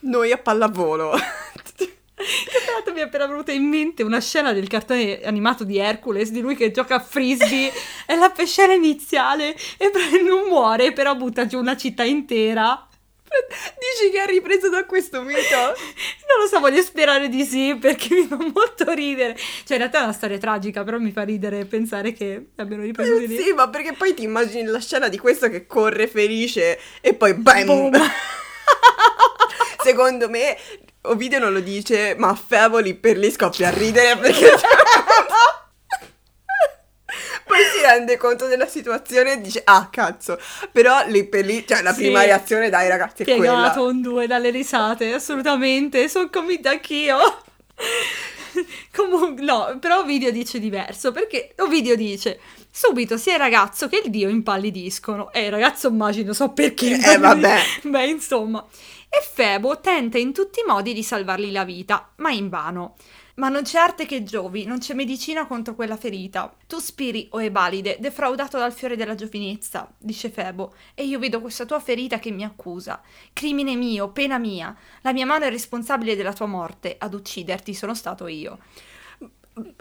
[0.00, 1.12] Noi a pallavolo.
[2.20, 5.78] Che tra l'altro mi è appena venuta in mente una scena del cartone animato di
[5.78, 7.72] Hercules, di lui che gioca a frisbee,
[8.06, 9.90] è la scena iniziale e
[10.22, 12.86] non muore, però butta giù una città intera.
[13.30, 15.56] Dici che è ripreso da questo mito?
[15.56, 19.36] Non lo so, voglio sperare di sì perché mi fa molto ridere.
[19.36, 23.18] Cioè, in realtà è una storia tragica, però mi fa ridere pensare che abbiano ripreso
[23.18, 23.36] di lì.
[23.36, 27.34] Sì, ma perché poi ti immagini la scena di questo che corre felice e poi
[27.34, 27.66] bam!
[27.66, 27.92] Boom.
[29.82, 30.56] Secondo me
[31.02, 34.50] Ovidio non lo dice, ma Fevoli per lì scoppia a ridere perché...
[37.46, 40.38] Poi si rende conto della situazione e dice, ah cazzo,
[40.70, 42.02] però lì per lì, cioè la Sì.
[42.02, 43.90] prima reazione dai ragazzi è Piegato quella.
[43.90, 47.18] un due dalle risate, assolutamente, sono convinta anch'io.
[48.94, 52.38] Comunque, no, però Ovidio dice diverso, perché Ovidio dice,
[52.70, 55.32] subito sia il ragazzo che il dio impallidiscono.
[55.32, 56.98] E il ragazzo immagino, so perché.
[57.02, 57.58] Eh, vabbè.
[57.82, 58.64] Beh, insomma.
[59.12, 62.94] E Febo tenta in tutti i modi di salvargli la vita, ma invano.
[63.34, 66.54] Ma non c'è arte che giovi, non c'è medicina contro quella ferita.
[66.66, 71.64] Tu spiri, o Ebalide, defraudato dal fiore della giovinezza, dice Febo, e io vedo questa
[71.64, 73.00] tua ferita che mi accusa.
[73.32, 74.76] Crimine mio, pena mia.
[75.00, 78.58] La mia mano è responsabile della tua morte, ad ucciderti sono stato io.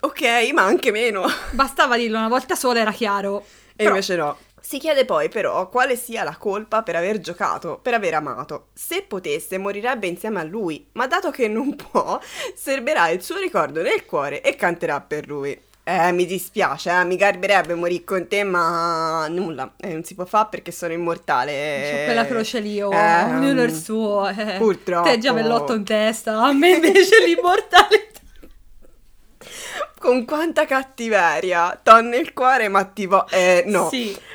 [0.01, 1.25] Ok, ma anche meno.
[1.51, 3.41] Bastava dirlo una volta sola, era chiaro.
[3.41, 4.37] E Però- invece no.
[4.69, 8.67] Si chiede poi però quale sia la colpa per aver giocato, per aver amato.
[8.71, 12.19] Se potesse morirebbe insieme a lui, ma dato che non può,
[12.53, 15.59] serberà il suo ricordo nel cuore e canterà per lui.
[15.83, 20.25] Eh, mi dispiace, eh, mi garberebbe morire con te, ma nulla, eh, non si può
[20.25, 21.89] fare perché sono immortale.
[21.89, 24.27] C'ho quella croce lì, oh, Eh, ognuno il suo.
[24.29, 24.57] eh.
[24.59, 25.09] purtroppo.
[25.09, 28.19] Te giavellotto in testa, a me invece l'immortalità.
[29.97, 33.27] Con quanta cattiveria, t'ho nel cuore, ma ti vo...
[33.29, 33.89] Eh, no.
[33.89, 34.27] Sì.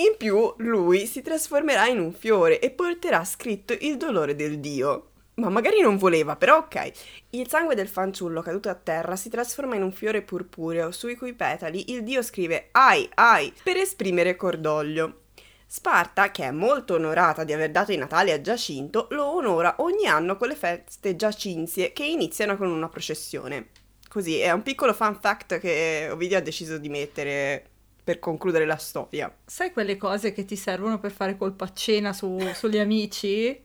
[0.00, 5.10] In più, lui si trasformerà in un fiore e porterà scritto il dolore del dio.
[5.34, 6.90] Ma magari non voleva, però ok.
[7.30, 11.34] Il sangue del fanciullo caduto a terra si trasforma in un fiore purpureo, sui cui
[11.34, 15.24] petali il dio scrive ai, ai, per esprimere cordoglio.
[15.66, 20.06] Sparta, che è molto onorata di aver dato i Natali a Giacinto, lo onora ogni
[20.06, 23.68] anno con le feste giacinzie che iniziano con una processione.
[24.08, 27.69] Così, è un piccolo fun fact che Ovidio ha deciso di mettere
[28.10, 29.32] per concludere la storia.
[29.46, 33.56] Sai quelle cose che ti servono per fare colpa a cena su- sugli amici?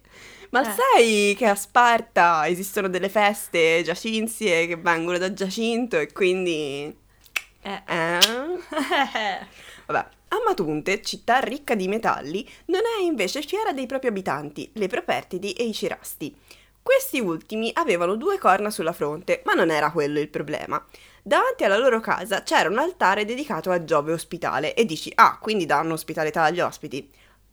[0.51, 0.75] Ma Eh.
[0.75, 6.95] sai che a Sparta esistono delle feste giacinzie che vengono da Giacinto e quindi...
[7.61, 7.81] Eh.
[7.87, 8.19] Eh?
[9.87, 15.53] Vabbè, Amatunte, città ricca di metalli, non è invece fiera dei propri abitanti, le Propertidi
[15.53, 16.35] e i Cirasti.
[16.83, 20.83] Questi ultimi avevano due corna sulla fronte, ma non era quello il problema.
[21.27, 25.65] Davanti alla loro casa c'era un altare dedicato a Giove ospitale e dici, ah, quindi
[25.65, 27.09] danno ospitalità agli ospiti.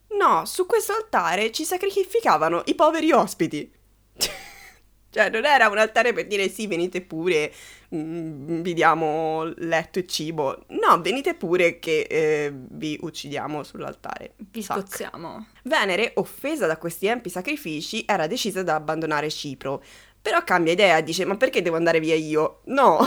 [0.09, 3.73] No, su questo altare ci sacrificavano i poveri ospiti.
[5.09, 7.51] cioè, non era un altare per dire sì, venite pure,
[7.95, 10.65] mm, vi diamo letto e cibo.
[10.67, 14.35] No, venite pure che eh, vi uccidiamo sull'altare.
[14.37, 15.47] Vi scozziamo.
[15.63, 19.83] Venere, offesa da questi empi sacrifici, era decisa ad abbandonare Cipro.
[20.21, 22.59] Però cambia idea dice: Ma perché devo andare via io?
[22.65, 22.99] No!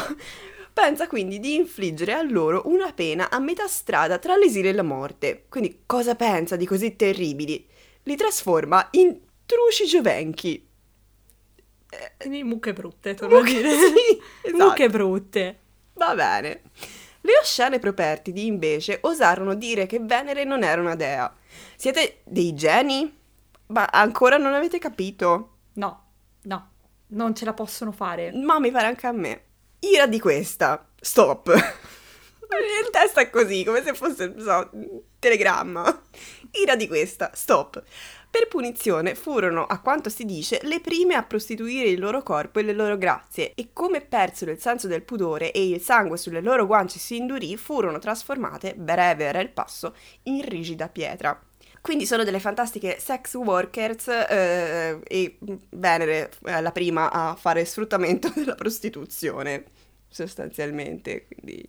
[0.76, 4.82] Pensa quindi di infliggere a loro una pena a metà strada tra l'esilio e la
[4.82, 5.46] morte.
[5.48, 7.66] Quindi cosa pensa di così terribili?
[8.02, 10.68] Li trasforma in truci giovenchi.
[12.18, 13.70] Quindi mucche brutte, torno a Mucche- dire.
[13.72, 14.64] sì, esatto.
[14.64, 15.58] Mucche brutte.
[15.94, 16.60] Va bene.
[17.22, 21.34] Le oscene propertidi invece osarono dire che Venere non era una dea.
[21.74, 23.16] Siete dei geni?
[23.68, 25.52] Ma ancora non avete capito?
[25.72, 26.04] No,
[26.42, 26.70] no,
[27.08, 28.30] non ce la possono fare.
[28.32, 29.40] Ma mi pare anche a me.
[29.80, 30.86] Ira di questa.
[31.00, 31.48] Stop.
[31.52, 36.02] Il testo è così, come se fosse, so, un telegramma.
[36.62, 37.30] Ira di questa.
[37.34, 37.82] Stop.
[38.30, 42.62] Per punizione furono, a quanto si dice, le prime a prostituire il loro corpo e
[42.62, 46.66] le loro grazie e come persero il senso del pudore e il sangue sulle loro
[46.66, 51.40] guance si indurì, furono trasformate, breve era il passo, in rigida pietra.
[51.86, 55.38] Quindi sono delle fantastiche sex workers eh, e
[55.70, 59.66] Venere è la prima a fare sfruttamento della prostituzione,
[60.08, 61.28] sostanzialmente.
[61.28, 61.64] Quindi,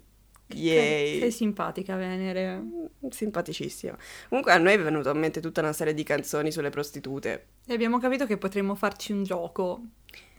[0.47, 1.19] yay!
[1.19, 2.63] Sei simpatica, Venere.
[3.08, 3.95] Simpaticissima.
[4.27, 7.45] Comunque a noi è venuta in mente tutta una serie di canzoni sulle prostitute.
[7.67, 9.82] E abbiamo capito che potremmo farci un gioco.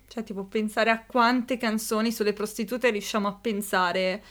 [0.09, 4.23] Cioè, tipo, pensare a quante canzoni sulle prostitute riusciamo a pensare.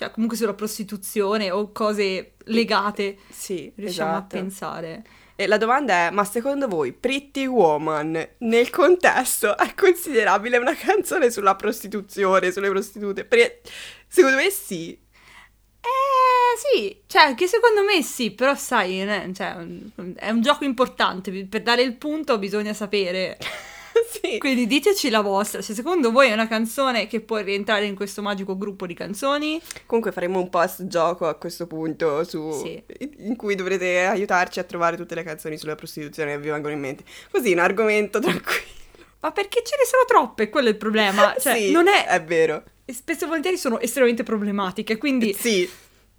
[0.00, 4.36] Cioè, comunque sulla prostituzione o cose legate Sì, riusciamo esatto.
[4.36, 5.04] a pensare.
[5.36, 11.30] E la domanda è, ma secondo voi Pretty Woman nel contesto è considerabile una canzone
[11.30, 13.26] sulla prostituzione, sulle prostitute?
[13.26, 13.60] Perché
[14.08, 14.92] secondo me sì.
[14.92, 19.66] Eh, sì, cioè, anche secondo me sì, però sai, cioè,
[20.14, 21.44] è un gioco importante.
[21.44, 23.36] Per dare il punto bisogna sapere.
[24.10, 24.38] sì.
[24.38, 25.62] Quindi diteci la vostra.
[25.62, 29.60] Se secondo voi è una canzone che può rientrare in questo magico gruppo di canzoni,
[29.86, 32.82] Comunque faremo un post gioco a questo punto su, Sì.
[33.18, 36.80] in cui dovrete aiutarci a trovare tutte le canzoni sulla prostituzione che vi vengono in
[36.80, 37.04] mente.
[37.30, 38.78] Così un argomento tranquillo.
[39.20, 40.48] ma perché ce ne sono troppe?
[40.48, 41.34] Quello è il problema.
[41.38, 42.06] Cioè, sì, non è.
[42.06, 42.62] È vero.
[42.86, 44.96] Spesso e volentieri sono estremamente problematiche.
[44.98, 45.68] Quindi, Sì.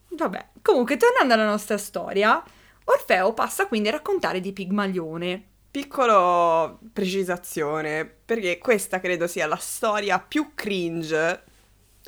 [0.09, 0.47] vabbè.
[0.61, 2.41] Comunque, tornando alla nostra storia,
[2.85, 5.43] Orfeo passa quindi a raccontare di Pigmalione.
[5.71, 11.43] Piccolo precisazione, perché questa credo sia la storia più cringe.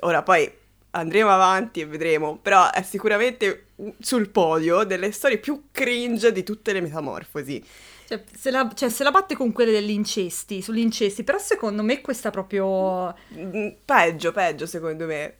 [0.01, 0.51] Ora poi
[0.91, 3.67] andremo avanti e vedremo, però è sicuramente
[3.99, 7.63] sul podio delle storie più cringe di tutte le metamorfosi.
[8.05, 11.83] Cioè se, la, cioè, se la batte con quelle degli incesti, sugli incesti, però secondo
[11.83, 13.15] me questa proprio...
[13.33, 15.37] Mm, Peggio, peggio secondo me.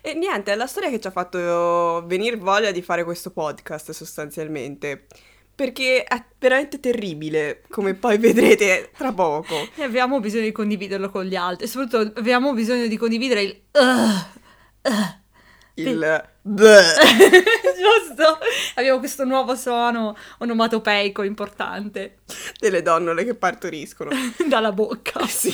[0.00, 3.90] E niente, è la storia che ci ha fatto venire voglia di fare questo podcast
[3.90, 5.06] sostanzialmente.
[5.54, 9.54] Perché è veramente terribile, come poi vedrete tra poco.
[9.76, 11.64] E abbiamo bisogno di condividerlo con gli altri.
[11.66, 13.60] E soprattutto abbiamo bisogno di condividere il...
[13.72, 14.26] "Ugh,
[14.82, 15.22] ugh".
[15.76, 16.28] Il...
[16.42, 18.38] Giusto?
[18.76, 22.18] Abbiamo questo nuovo suono onomatopeico importante
[22.58, 24.10] delle donnole che partoriscono.
[24.46, 25.26] dalla bocca.
[25.26, 25.52] Sì.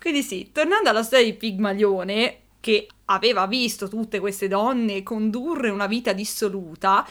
[0.00, 5.86] Quindi sì, tornando alla storia di Pigmalione, che aveva visto tutte queste donne condurre una
[5.86, 7.06] vita dissoluta,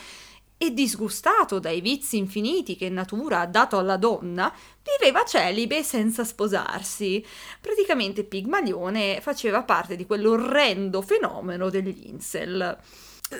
[0.62, 7.26] e disgustato dai vizi infiniti che natura ha dato alla donna, viveva celibe senza sposarsi.
[7.62, 12.78] Praticamente Pigmalione faceva parte di quell'orrendo fenomeno degli incel.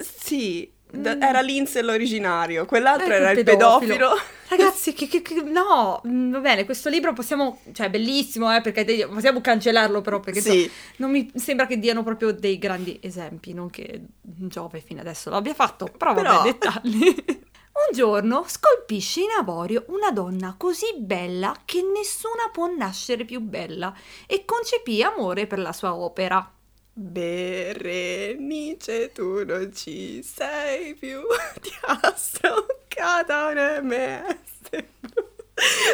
[0.02, 3.80] Sì, d- era l'insel originario, quell'altro Eh, era il pedofilo.
[3.80, 4.10] pedofilo.
[4.50, 8.62] Ragazzi, che, che- che- no, mm, va bene, questo libro possiamo, cioè è bellissimo, eh,
[8.62, 10.56] perché possiamo cancellarlo però, perché Sì.
[10.64, 15.30] insomma, non mi sembra che diano proprio dei grandi esempi, non che Giove fino adesso
[15.30, 17.16] l'abbia fatto, però vabbè, Però- dettagli.
[17.80, 23.94] Un giorno scolpisce in avorio una donna così bella che nessuna può nascere più bella
[24.28, 26.52] e concepì amore per la sua opera.
[27.02, 28.84] Berenice,
[29.14, 31.22] tu non ci sei più,
[31.62, 34.84] ti ha stroncata una MS.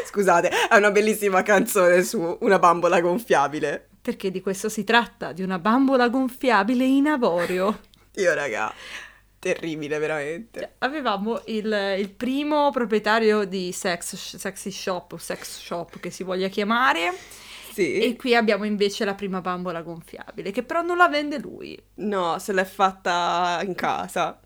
[0.08, 3.90] Scusate, è una bellissima canzone su una bambola gonfiabile.
[4.02, 7.82] Perché di questo si tratta, di una bambola gonfiabile in avorio.
[8.16, 8.74] Io, raga,
[9.38, 10.60] terribile veramente.
[10.60, 16.24] Cioè, Avevamo il, il primo proprietario di sex, sexy shop o sex shop che si
[16.24, 17.14] voglia chiamare
[17.76, 18.00] Sì.
[18.00, 21.78] e qui abbiamo invece la prima bambola gonfiabile che però non la vende lui.
[21.96, 24.40] No, se l'è fatta in casa.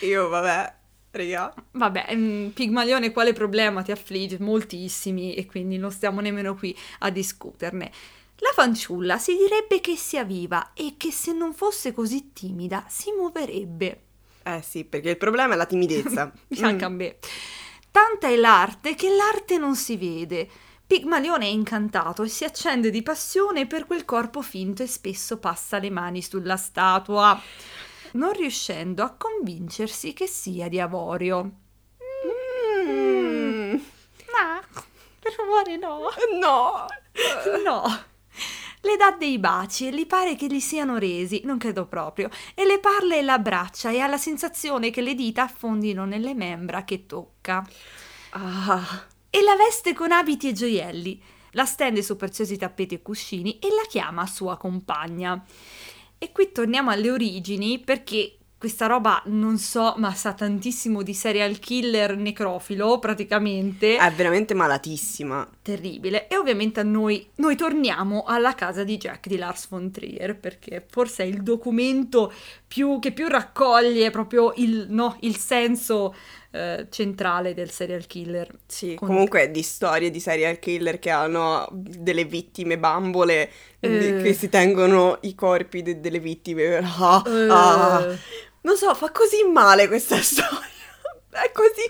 [0.00, 0.74] Io, vabbè,
[1.10, 1.54] raga.
[1.72, 4.38] Vabbè, mm, Pigmalione quale problema ti affligge?
[4.40, 7.90] Moltissimi e quindi non stiamo nemmeno qui a discuterne.
[8.38, 13.10] La fanciulla si direbbe che sia viva e che se non fosse così timida si
[13.12, 14.00] muoverebbe.
[14.44, 16.32] Eh sì, perché il problema è la timidezza.
[16.60, 16.94] Anche a Mm.
[16.94, 17.16] me.
[17.90, 20.48] Tanta è l'arte che l'arte non si vede.
[20.88, 25.78] Pigmalione è incantato e si accende di passione per quel corpo finto e spesso passa
[25.78, 27.38] le mani sulla statua,
[28.12, 31.50] non riuscendo a convincersi che sia di avorio.
[32.86, 33.72] Mm.
[33.72, 34.62] No,
[35.20, 36.08] per favore no.
[36.40, 36.86] No.
[37.62, 37.82] No.
[38.80, 42.64] Le dà dei baci e gli pare che gli siano resi, non credo proprio, e
[42.64, 47.04] le parla e l'abbraccia e ha la sensazione che le dita affondino nelle membra che
[47.04, 47.62] tocca.
[48.30, 49.16] Ah.
[49.38, 51.22] E la veste con abiti e gioielli,
[51.52, 55.40] la stende su preziosi tappeti e cuscini e la chiama sua compagna.
[56.18, 61.60] E qui torniamo alle origini perché questa roba non so, ma sa tantissimo di serial
[61.60, 63.96] killer necrofilo praticamente.
[63.96, 65.48] È veramente malatissima.
[65.62, 66.26] terribile.
[66.26, 70.84] E ovviamente a noi, noi torniamo alla casa di Jack di Lars von Trier, perché
[70.90, 72.32] forse è il documento
[72.66, 76.12] più, che più raccoglie proprio il, no, il senso
[76.58, 78.48] eh, centrale del serial killer.
[78.66, 84.20] Sì, Con- comunque di storie di serial killer che hanno delle vittime bambole Eh.
[84.22, 86.78] che si tengono i corpi de- delle vittime.
[86.98, 88.16] Ah, Eh, ah.
[88.62, 90.66] Non so, fa così male questa storia.
[91.30, 91.88] È così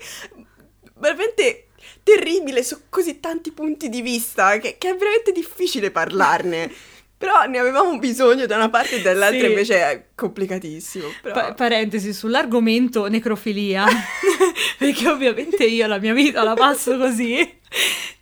[0.96, 1.68] veramente
[2.02, 6.70] terribile su così tanti punti di vista che, che è veramente difficile parlarne.
[7.18, 9.46] Però ne avevamo bisogno da una parte e dall'altra Sì.
[9.46, 11.08] invece è complicatissimo.
[11.20, 11.34] Però...
[11.34, 13.84] pa- parentesi sull'argomento necrofilia,
[14.78, 17.56] perché ovviamente io la mia vita la passo così.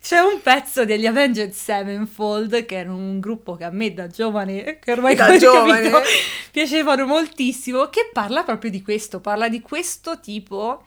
[0.01, 4.79] C'è un pezzo degli Avenged Sevenfold, che era un gruppo che a me da giovane,
[4.79, 5.89] che ormai Da giovane.
[5.89, 6.09] capito,
[6.51, 10.83] piacevano moltissimo, che parla proprio di questo, parla di questo tipo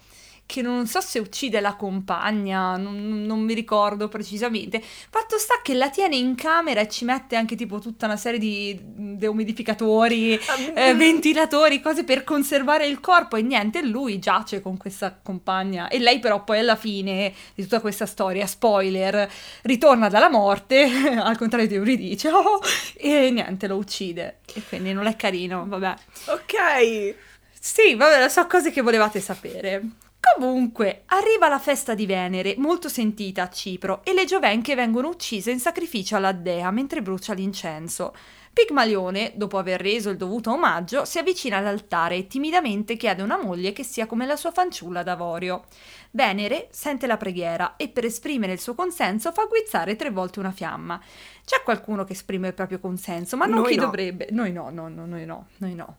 [0.51, 4.83] che non so se uccide la compagna, non, non mi ricordo precisamente.
[4.83, 8.41] Fatto sta che la tiene in camera e ci mette anche tipo tutta una serie
[8.41, 10.37] di deumidificatori,
[10.75, 16.01] eh, ventilatori, cose per conservare il corpo e niente, lui giace con questa compagna e
[16.01, 19.31] lei però poi alla fine di tutta questa storia, spoiler,
[19.63, 20.83] ritorna dalla morte,
[21.17, 22.59] al contrario di Euridice, oh,
[22.97, 24.39] e niente, lo uccide.
[24.53, 25.95] E quindi non è carino, vabbè.
[26.27, 27.15] Ok.
[27.61, 30.09] Sì, vabbè, so cose che volevate sapere.
[30.21, 35.51] Comunque, arriva la festa di Venere, molto sentita a Cipro, e le giovenche vengono uccise
[35.51, 38.15] in sacrificio alla dea mentre brucia l'incenso.
[38.53, 43.73] Pigmalione, dopo aver reso il dovuto omaggio, si avvicina all'altare e timidamente chiede una moglie
[43.73, 45.65] che sia come la sua fanciulla d'avorio.
[46.11, 50.51] Venere sente la preghiera e per esprimere il suo consenso fa guizzare tre volte una
[50.51, 51.01] fiamma.
[51.45, 53.85] C'è qualcuno che esprime il proprio consenso, ma non Noi chi no.
[53.85, 54.27] dovrebbe.
[54.33, 55.99] Noi no, no, no, noi no, noi no.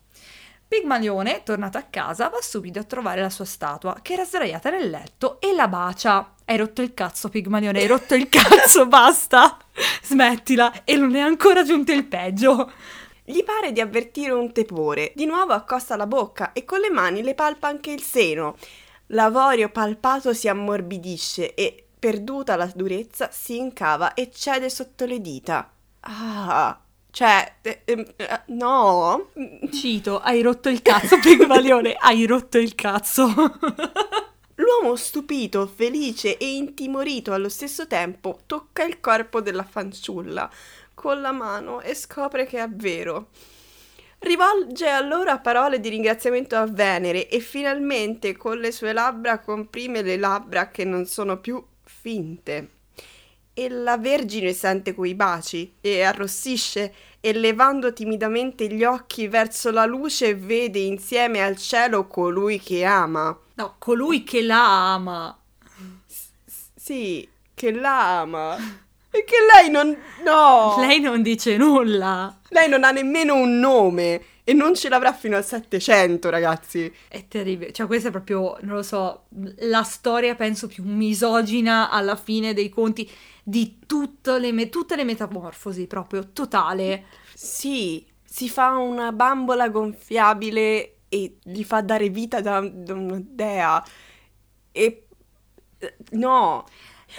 [0.72, 4.90] Pigmalione, tornato a casa, va subito a trovare la sua statua, che era sdraiata nel
[4.90, 6.36] letto, e la bacia.
[6.46, 9.58] Hai rotto il cazzo, Pigmalione, hai rotto il cazzo, basta!
[10.02, 12.72] Smettila, e non è ancora giunto il peggio.
[13.26, 15.12] Gli pare di avvertire un tepore.
[15.14, 18.56] Di nuovo accosta la bocca e con le mani le palpa anche il seno.
[19.08, 25.70] L'avorio palpato si ammorbidisce e, perduta la durezza, si incava e cede sotto le dita.
[26.00, 26.80] Ah,
[27.12, 29.32] cioè, eh, ehm, eh, no.
[29.72, 33.28] Cito, hai rotto il cazzo, Pigmalione, hai rotto il cazzo.
[34.56, 40.50] L'uomo stupito, felice e intimorito allo stesso tempo tocca il corpo della fanciulla
[40.94, 43.30] con la mano e scopre che è vero.
[44.20, 50.18] rivolge allora parole di ringraziamento a Venere e finalmente con le sue labbra comprime le
[50.18, 52.81] labbra che non sono più finte.
[53.54, 59.86] E la Vergine sente quei baci e arrossisce e levando timidamente gli occhi verso la
[59.86, 63.38] luce vede insieme al cielo colui che ama.
[63.56, 65.38] No, colui che la ama.
[66.08, 66.30] S-
[66.76, 68.56] sì, che la ama.
[69.12, 69.96] E che lei non...
[70.24, 70.78] No!
[70.80, 72.40] Lei non dice nulla.
[72.48, 76.92] Lei non ha nemmeno un nome e non ce l'avrà fino al 700, ragazzi.
[77.08, 77.72] È terribile.
[77.72, 79.26] Cioè, questa è proprio, non lo so,
[79.60, 83.10] la storia, penso, più misogina alla fine dei conti
[83.44, 87.06] di tutte le, me- tutte le metamorfosi, proprio totale.
[87.34, 93.84] Sì, si fa una bambola gonfiabile e gli fa dare vita da, da una dea.
[94.72, 95.08] E...
[96.12, 96.66] No.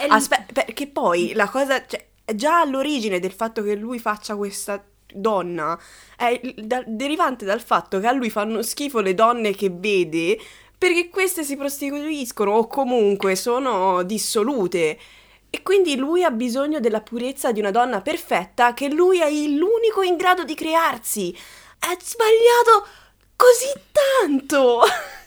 [0.09, 2.05] Aspetta, perché poi la cosa, cioè,
[2.35, 4.83] già all'origine del fatto che lui faccia questa
[5.15, 5.79] donna
[6.17, 10.39] è da- derivante dal fatto che a lui fanno schifo le donne che vede
[10.77, 14.99] perché queste si prostituiscono o comunque sono dissolute.
[15.49, 20.03] E quindi lui ha bisogno della purezza di una donna perfetta che lui è l'unico
[20.03, 21.33] in grado di crearsi.
[21.79, 22.87] È sbagliato
[23.37, 24.81] così tanto.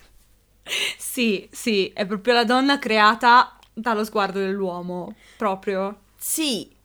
[0.97, 5.99] Sì, sì, è proprio la donna creata dallo sguardo dell'uomo, proprio.
[6.17, 6.75] Sì,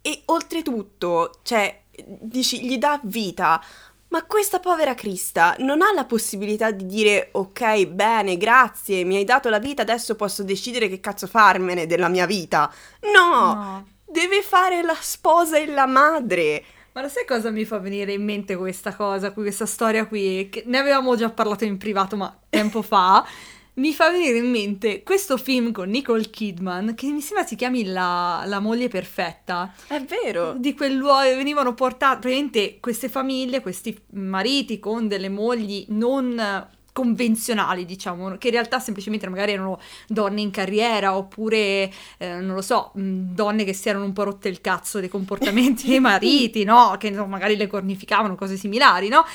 [0.00, 3.62] e oltretutto, cioè, dici, gli dà vita,
[4.08, 9.24] ma questa povera Crista non ha la possibilità di dire ok, bene, grazie, mi hai
[9.24, 12.72] dato la vita, adesso posso decidere che cazzo farmene della mia vita.
[13.14, 13.86] No, No.
[14.04, 16.64] deve fare la sposa e la madre.
[16.92, 20.48] Ma lo sai cosa mi fa venire in mente questa cosa, qui, questa storia qui?
[20.50, 23.24] Che ne avevamo già parlato in privato, ma tempo fa.
[23.76, 27.84] Mi fa venire in mente questo film con Nicole Kidman, che mi sembra si chiami
[27.84, 29.70] La, La moglie perfetta.
[29.86, 30.54] È vero.
[30.56, 38.38] Di quell'uomo venivano portate, praticamente queste famiglie, questi mariti con delle mogli non convenzionali, diciamo,
[38.38, 43.64] che in realtà semplicemente magari erano donne in carriera oppure, eh, non lo so, donne
[43.64, 46.96] che si erano un po' rotte il cazzo dei comportamenti dei mariti, no?
[46.98, 49.26] Che insomma, magari le cornificavano, cose similari, no?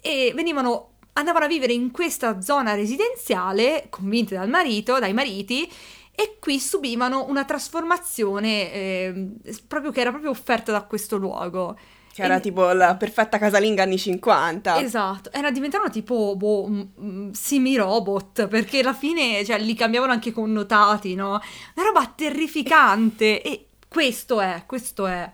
[0.00, 5.70] E venivano andavano a vivere in questa zona residenziale, convinte dal marito, dai mariti,
[6.14, 9.28] e qui subivano una trasformazione eh,
[9.66, 11.76] proprio che era proprio offerta da questo luogo.
[12.12, 14.80] Che era E- tipo la perfetta casalinga anni 50.
[14.80, 16.88] Esatto, era diventavano tipo boh,
[17.32, 21.40] semi-robot, perché alla fine cioè, li cambiavano anche connotati, no?
[21.74, 25.30] Una roba terrificante e questo è, questo è,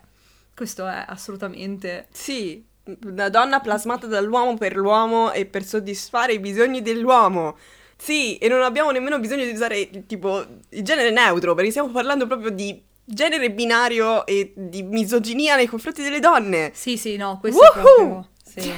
[0.55, 2.09] questo è assolutamente.
[2.11, 2.64] Sì,
[3.05, 7.57] una donna plasmata dall'uomo per l'uomo e per soddisfare i bisogni dell'uomo.
[7.97, 12.26] Sì, e non abbiamo nemmeno bisogno di usare tipo il genere neutro, perché stiamo parlando
[12.26, 16.72] proprio di genere binario e di misoginia nei confronti delle donne.
[16.74, 17.83] Sì, sì, no, questo è Woohoo!
[17.83, 18.28] proprio...
[18.45, 18.72] Sì.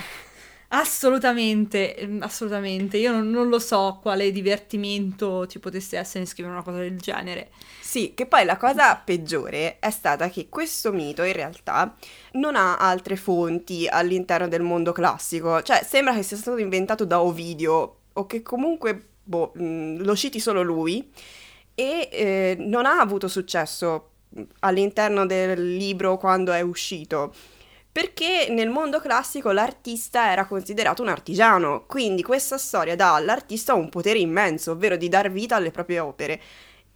[0.76, 2.96] Assolutamente, ehm, assolutamente.
[2.96, 6.98] Io non, non lo so quale divertimento ci potesse essere in scrivere una cosa del
[6.98, 7.50] genere.
[7.80, 11.94] Sì, che poi la cosa peggiore è stata che questo mito in realtà
[12.32, 17.20] non ha altre fonti all'interno del mondo classico, cioè sembra che sia stato inventato da
[17.20, 21.08] Ovidio o che comunque boh, mh, lo citi solo lui
[21.74, 27.32] e eh, non ha avuto successo mh, all'interno del libro quando è uscito.
[27.94, 33.88] Perché nel mondo classico l'artista era considerato un artigiano, quindi questa storia dà all'artista un
[33.88, 36.40] potere immenso, ovvero di dar vita alle proprie opere.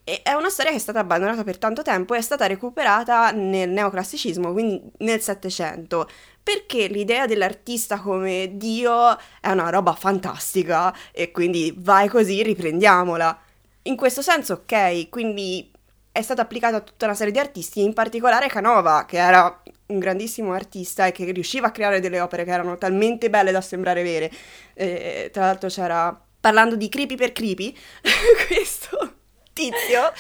[0.03, 3.31] E è una storia che è stata abbandonata per tanto tempo e è stata recuperata
[3.31, 6.09] nel neoclassicismo, quindi nel Settecento,
[6.43, 13.39] perché l'idea dell'artista come Dio è una roba fantastica e quindi vai così, riprendiamola.
[13.83, 15.71] In questo senso, ok, quindi
[16.11, 19.99] è stata applicata a tutta una serie di artisti, in particolare Canova, che era un
[19.99, 24.03] grandissimo artista e che riusciva a creare delle opere che erano talmente belle da sembrare
[24.03, 24.31] vere.
[24.75, 27.77] Eh, tra l'altro c'era, parlando di creepy per creepy,
[28.47, 29.15] questo
[29.53, 30.13] tizio,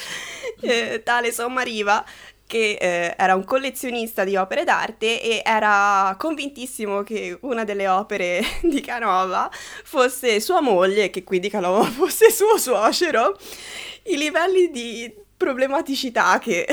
[0.62, 2.04] eh, tale Sommariva,
[2.46, 8.42] che eh, era un collezionista di opere d'arte e era convintissimo che una delle opere
[8.62, 9.50] di Canova
[9.84, 13.38] fosse sua moglie e che quindi Canova fosse suo suocero.
[14.04, 16.66] I livelli di problematicità che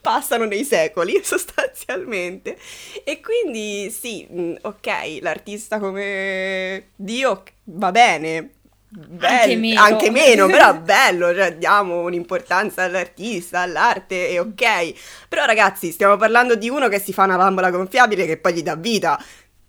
[0.00, 2.58] passano nei secoli sostanzialmente
[3.04, 8.50] e quindi sì, mh, ok, l'artista come Dio va bene.
[8.88, 9.80] Bello, Anche meno.
[9.82, 15.26] anche meno, però bello, cioè diamo un'importanza all'artista, all'arte e ok.
[15.28, 18.62] Però ragazzi, stiamo parlando di uno che si fa una bambola gonfiabile che poi gli
[18.62, 19.20] dà vita.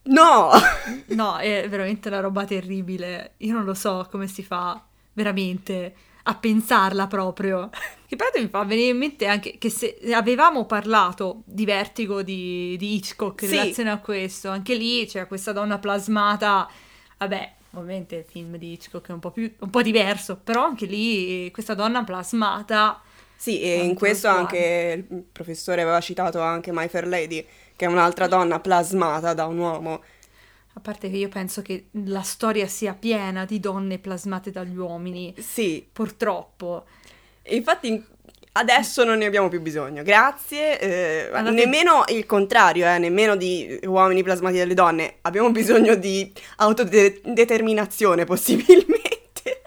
[0.04, 0.50] No!
[1.08, 3.34] No, è veramente una roba terribile.
[3.38, 4.82] Io non lo so come si fa,
[5.14, 5.94] veramente.
[6.30, 7.70] A pensarla proprio.
[8.06, 12.76] Che peraltro mi fa venire in mente anche che se avevamo parlato di Vertigo di,
[12.78, 13.56] di Hitchcock in Sì.
[13.56, 16.70] relazione a questo, anche lì c'è questa donna plasmata,
[17.18, 20.86] vabbè, ovviamente il film di Hitchcock è un po', più, un po' diverso, però anche
[20.86, 23.02] lì questa donna plasmata...
[23.40, 27.88] Sì, e in questo anche il professore aveva citato anche My Fair Lady, che è
[27.88, 30.02] un'altra donna plasmata da un uomo.
[30.78, 35.34] A parte che io penso che la storia sia piena di donne plasmate dagli uomini,
[35.40, 36.86] Sì, purtroppo.
[37.42, 38.04] E infatti in-
[38.52, 40.80] adesso non ne abbiamo più bisogno, grazie.
[40.80, 45.16] eh, Andate- Nemmeno il contrario, eh, nemmeno di uomini plasmati dalle donne.
[45.22, 49.64] Abbiamo bisogno di autodeterminazione, possibilmente.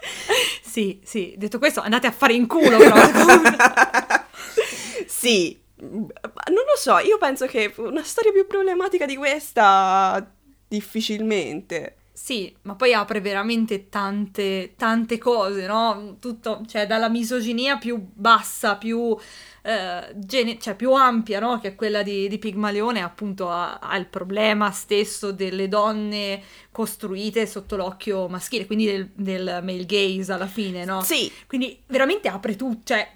[0.63, 2.95] Sì, sì, detto questo, andate a fare in culo però.
[5.05, 10.25] sì, non lo so, io penso che una storia più problematica di questa
[10.71, 11.95] difficilmente.
[12.13, 16.17] Sì, ma poi apre veramente tante, tante cose, no?
[16.19, 19.17] Tutto, cioè dalla misoginia più bassa, più,
[19.63, 21.59] eh, gene- cioè più ampia, no?
[21.59, 23.49] Che è quella di, di Pigmalione, appunto
[23.95, 30.47] il problema stesso delle donne costruite sotto l'occhio maschile, quindi del, del male gaze alla
[30.47, 31.01] fine, no?
[31.01, 33.09] Sì, Quindi veramente apre tutto, cioè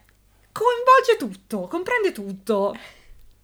[0.52, 2.76] coinvolge tutto, comprende tutto.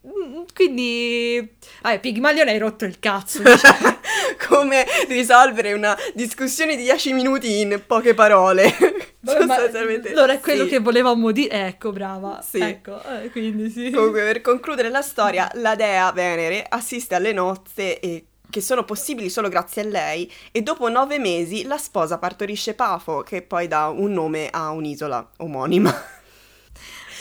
[0.07, 3.99] Mm, Quindi, vabbè, Pigmalione hai rotto il cazzo, diciamo.
[4.47, 8.75] come risolvere una discussione di 10 minuti in poche parole.
[9.19, 10.69] Vabbè, Sostanzialmente, allora è quello sì.
[10.69, 11.67] che volevamo dire.
[11.67, 12.41] Ecco, brava.
[12.41, 12.59] Sì.
[12.59, 13.91] Ecco, eh, quindi sì.
[13.91, 19.29] Comunque, per concludere la storia, la dea Venere assiste alle nozze e che sono possibili
[19.29, 23.87] solo grazie a lei e dopo nove mesi la sposa partorisce Pafo che poi dà
[23.87, 26.19] un nome a un'isola omonima.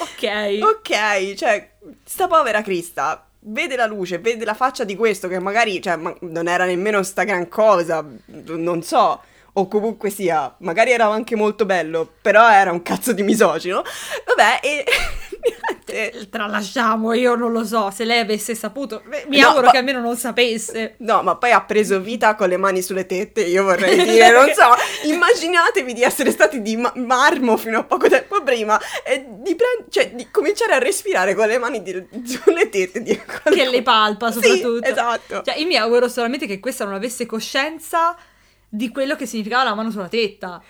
[0.01, 0.59] Ok.
[0.63, 1.71] ok, cioè,
[2.05, 6.15] sta povera Crista vede la luce, vede la faccia di questo che magari, cioè, ma-
[6.21, 9.23] non era nemmeno sta gran cosa, non so,
[9.55, 13.83] o comunque sia, magari era anche molto bello, però era un cazzo di misogino.
[14.27, 14.85] Vabbè, e.
[16.31, 17.91] Tralasciamo, io non lo so.
[17.91, 20.95] Se lei avesse saputo, mi No, auguro ma- che almeno non sapesse.
[20.99, 24.49] No, ma poi ha preso vita con le mani sulle tette, io vorrei dire, non
[24.53, 29.55] so, immaginatevi di essere stati di ma- marmo fino a poco tempo prima e di,
[29.55, 33.21] pre- cioè, di cominciare a respirare con le mani di- sulle tette di.
[33.51, 34.87] Che le palpa, Sì, soprattutto.
[34.89, 35.43] esatto.
[35.45, 38.17] Cioè, io mi auguro solamente che questa non avesse coscienza
[38.73, 40.63] di quello che significava la mano sulla tetta.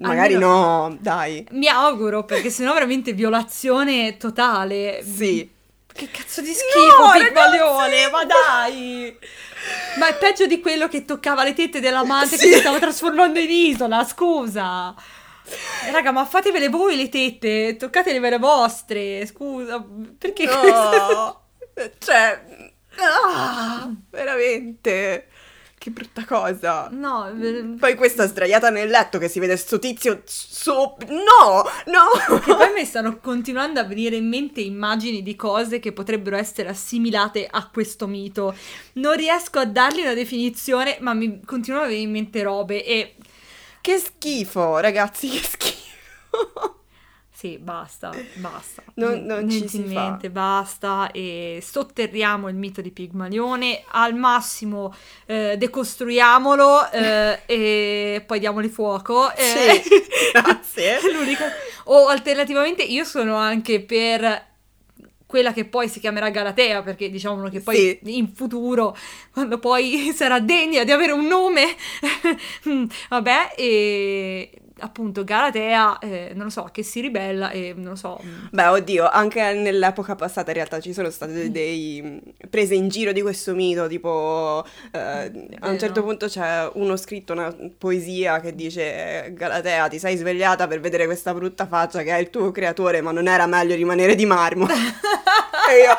[0.00, 1.46] Magari Almeno- no, dai.
[1.50, 5.02] Mi auguro, perché sennò veramente violazione totale.
[5.04, 5.48] Sì.
[5.92, 8.10] Che cazzo di schifo, No, Pigmalione, ragazzi!
[8.10, 9.18] ma dai!
[9.98, 12.48] Ma è peggio di quello che toccava le tette dell'amante Sì.
[12.48, 14.94] che si stava trasformando in isola, scusa!
[15.90, 19.84] Raga, ma fatevele voi le tette, toccatele le vostre, scusa,
[20.16, 20.44] perché.
[20.46, 21.40] No,
[21.98, 22.40] cioè,
[22.98, 25.26] ah, veramente,
[25.80, 26.88] che brutta cosa.
[26.90, 27.34] No,
[27.78, 31.08] Poi questa sdraiata nel letto che si vede sto tizio sopra.
[31.08, 32.38] No, no.
[32.38, 36.68] Che poi mi stanno continuando a venire in mente immagini di cose che potrebbero essere
[36.68, 38.54] assimilate a questo mito.
[38.94, 43.14] Non riesco a dargli una definizione, ma mi continuano a venire in mente robe e
[43.80, 46.79] Che schifo, ragazzi, che schifo.
[47.40, 48.82] Sì, basta, basta.
[48.96, 50.32] Non- non ci si Gentilmente, fa.
[50.32, 58.68] basta e sotterriamo il mito di Pigmalione, al massimo eh, decostruiamolo eh, e poi diamogli
[58.68, 59.34] fuoco.
[59.34, 59.82] eh.
[59.82, 59.88] Sì,
[60.34, 60.98] grazie.
[61.84, 64.48] O alternativamente io sono anche per
[65.24, 68.18] quella che poi si chiamerà Galatea, perché diciamo che poi Sì.
[68.18, 68.94] in futuro,
[69.32, 71.74] quando poi sarà degna di avere un nome,
[73.08, 74.50] vabbè, e
[74.80, 78.20] appunto Galatea, eh, non lo so, che si ribella e non lo so.
[78.50, 83.12] Beh, oddio, anche nell'epoca passata in realtà ci sono state dei mh, prese in giro
[83.12, 88.54] di questo mito, tipo eh, a un certo punto c'è uno scritto una poesia che
[88.54, 93.00] dice Galatea, ti sei svegliata per vedere questa brutta faccia che è il tuo creatore,
[93.00, 94.66] ma non era meglio rimanere di marmo.
[95.70, 95.96] e io,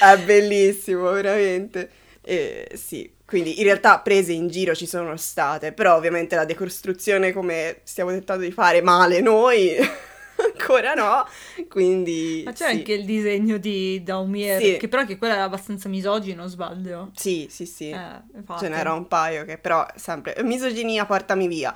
[0.00, 1.90] è bellissimo, veramente.
[2.22, 7.32] E, sì, quindi in realtà prese in giro ci sono state, però ovviamente la decostruzione
[7.32, 9.76] come stiamo tentando di fare male noi,
[10.58, 11.24] ancora no,
[11.68, 12.42] quindi...
[12.44, 12.76] Ma c'è sì.
[12.78, 14.76] anche il disegno di Daumier, Sì.
[14.78, 17.12] che però anche quello era abbastanza misogino, sbaglio.
[17.14, 17.90] Sì, sì, sì.
[17.90, 18.20] Eh.
[18.58, 21.72] Ce n'era un paio che però sempre misoginia portami via.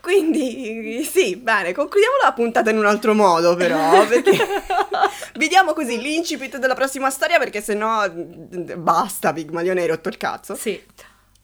[0.00, 4.32] Quindi sì, bene, concludiamo la puntata in un altro modo però, perché
[5.36, 10.54] vi diamo così l'incipit della prossima storia perché sennò basta, Pigmalione hai rotto il cazzo.
[10.54, 10.82] Sì.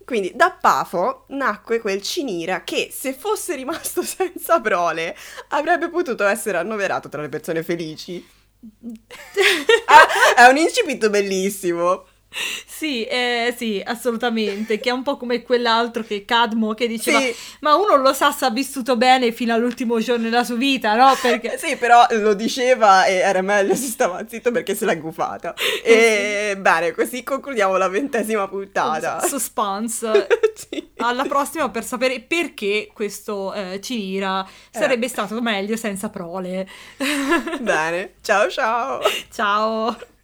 [0.04, 5.16] Quindi da Pafo nacque quel Cinira che se fosse rimasto senza prole
[5.48, 8.26] avrebbe potuto essere annoverato tra le persone felici.
[9.88, 12.06] Ah, è un incipit bellissimo.
[12.66, 17.34] Sì, eh, sì, assolutamente, che è un po' come quell'altro che Cadmo che diceva Sì.
[17.60, 21.16] ma uno lo sa se ha vissuto bene fino all'ultimo giorno della sua vita, no?
[21.20, 25.54] Perché Sì, però lo diceva e era meglio se stava zitto perché se l'è gufata.
[25.82, 29.20] E bene, così concludiamo la ventesima puntata.
[29.20, 30.26] suspense.
[30.56, 30.88] Sì.
[30.96, 36.66] Alla prossima per sapere perché questo eh, Cinira sarebbe stato meglio senza prole.
[37.60, 39.00] Bene, ciao ciao.
[39.30, 40.14] Ciao!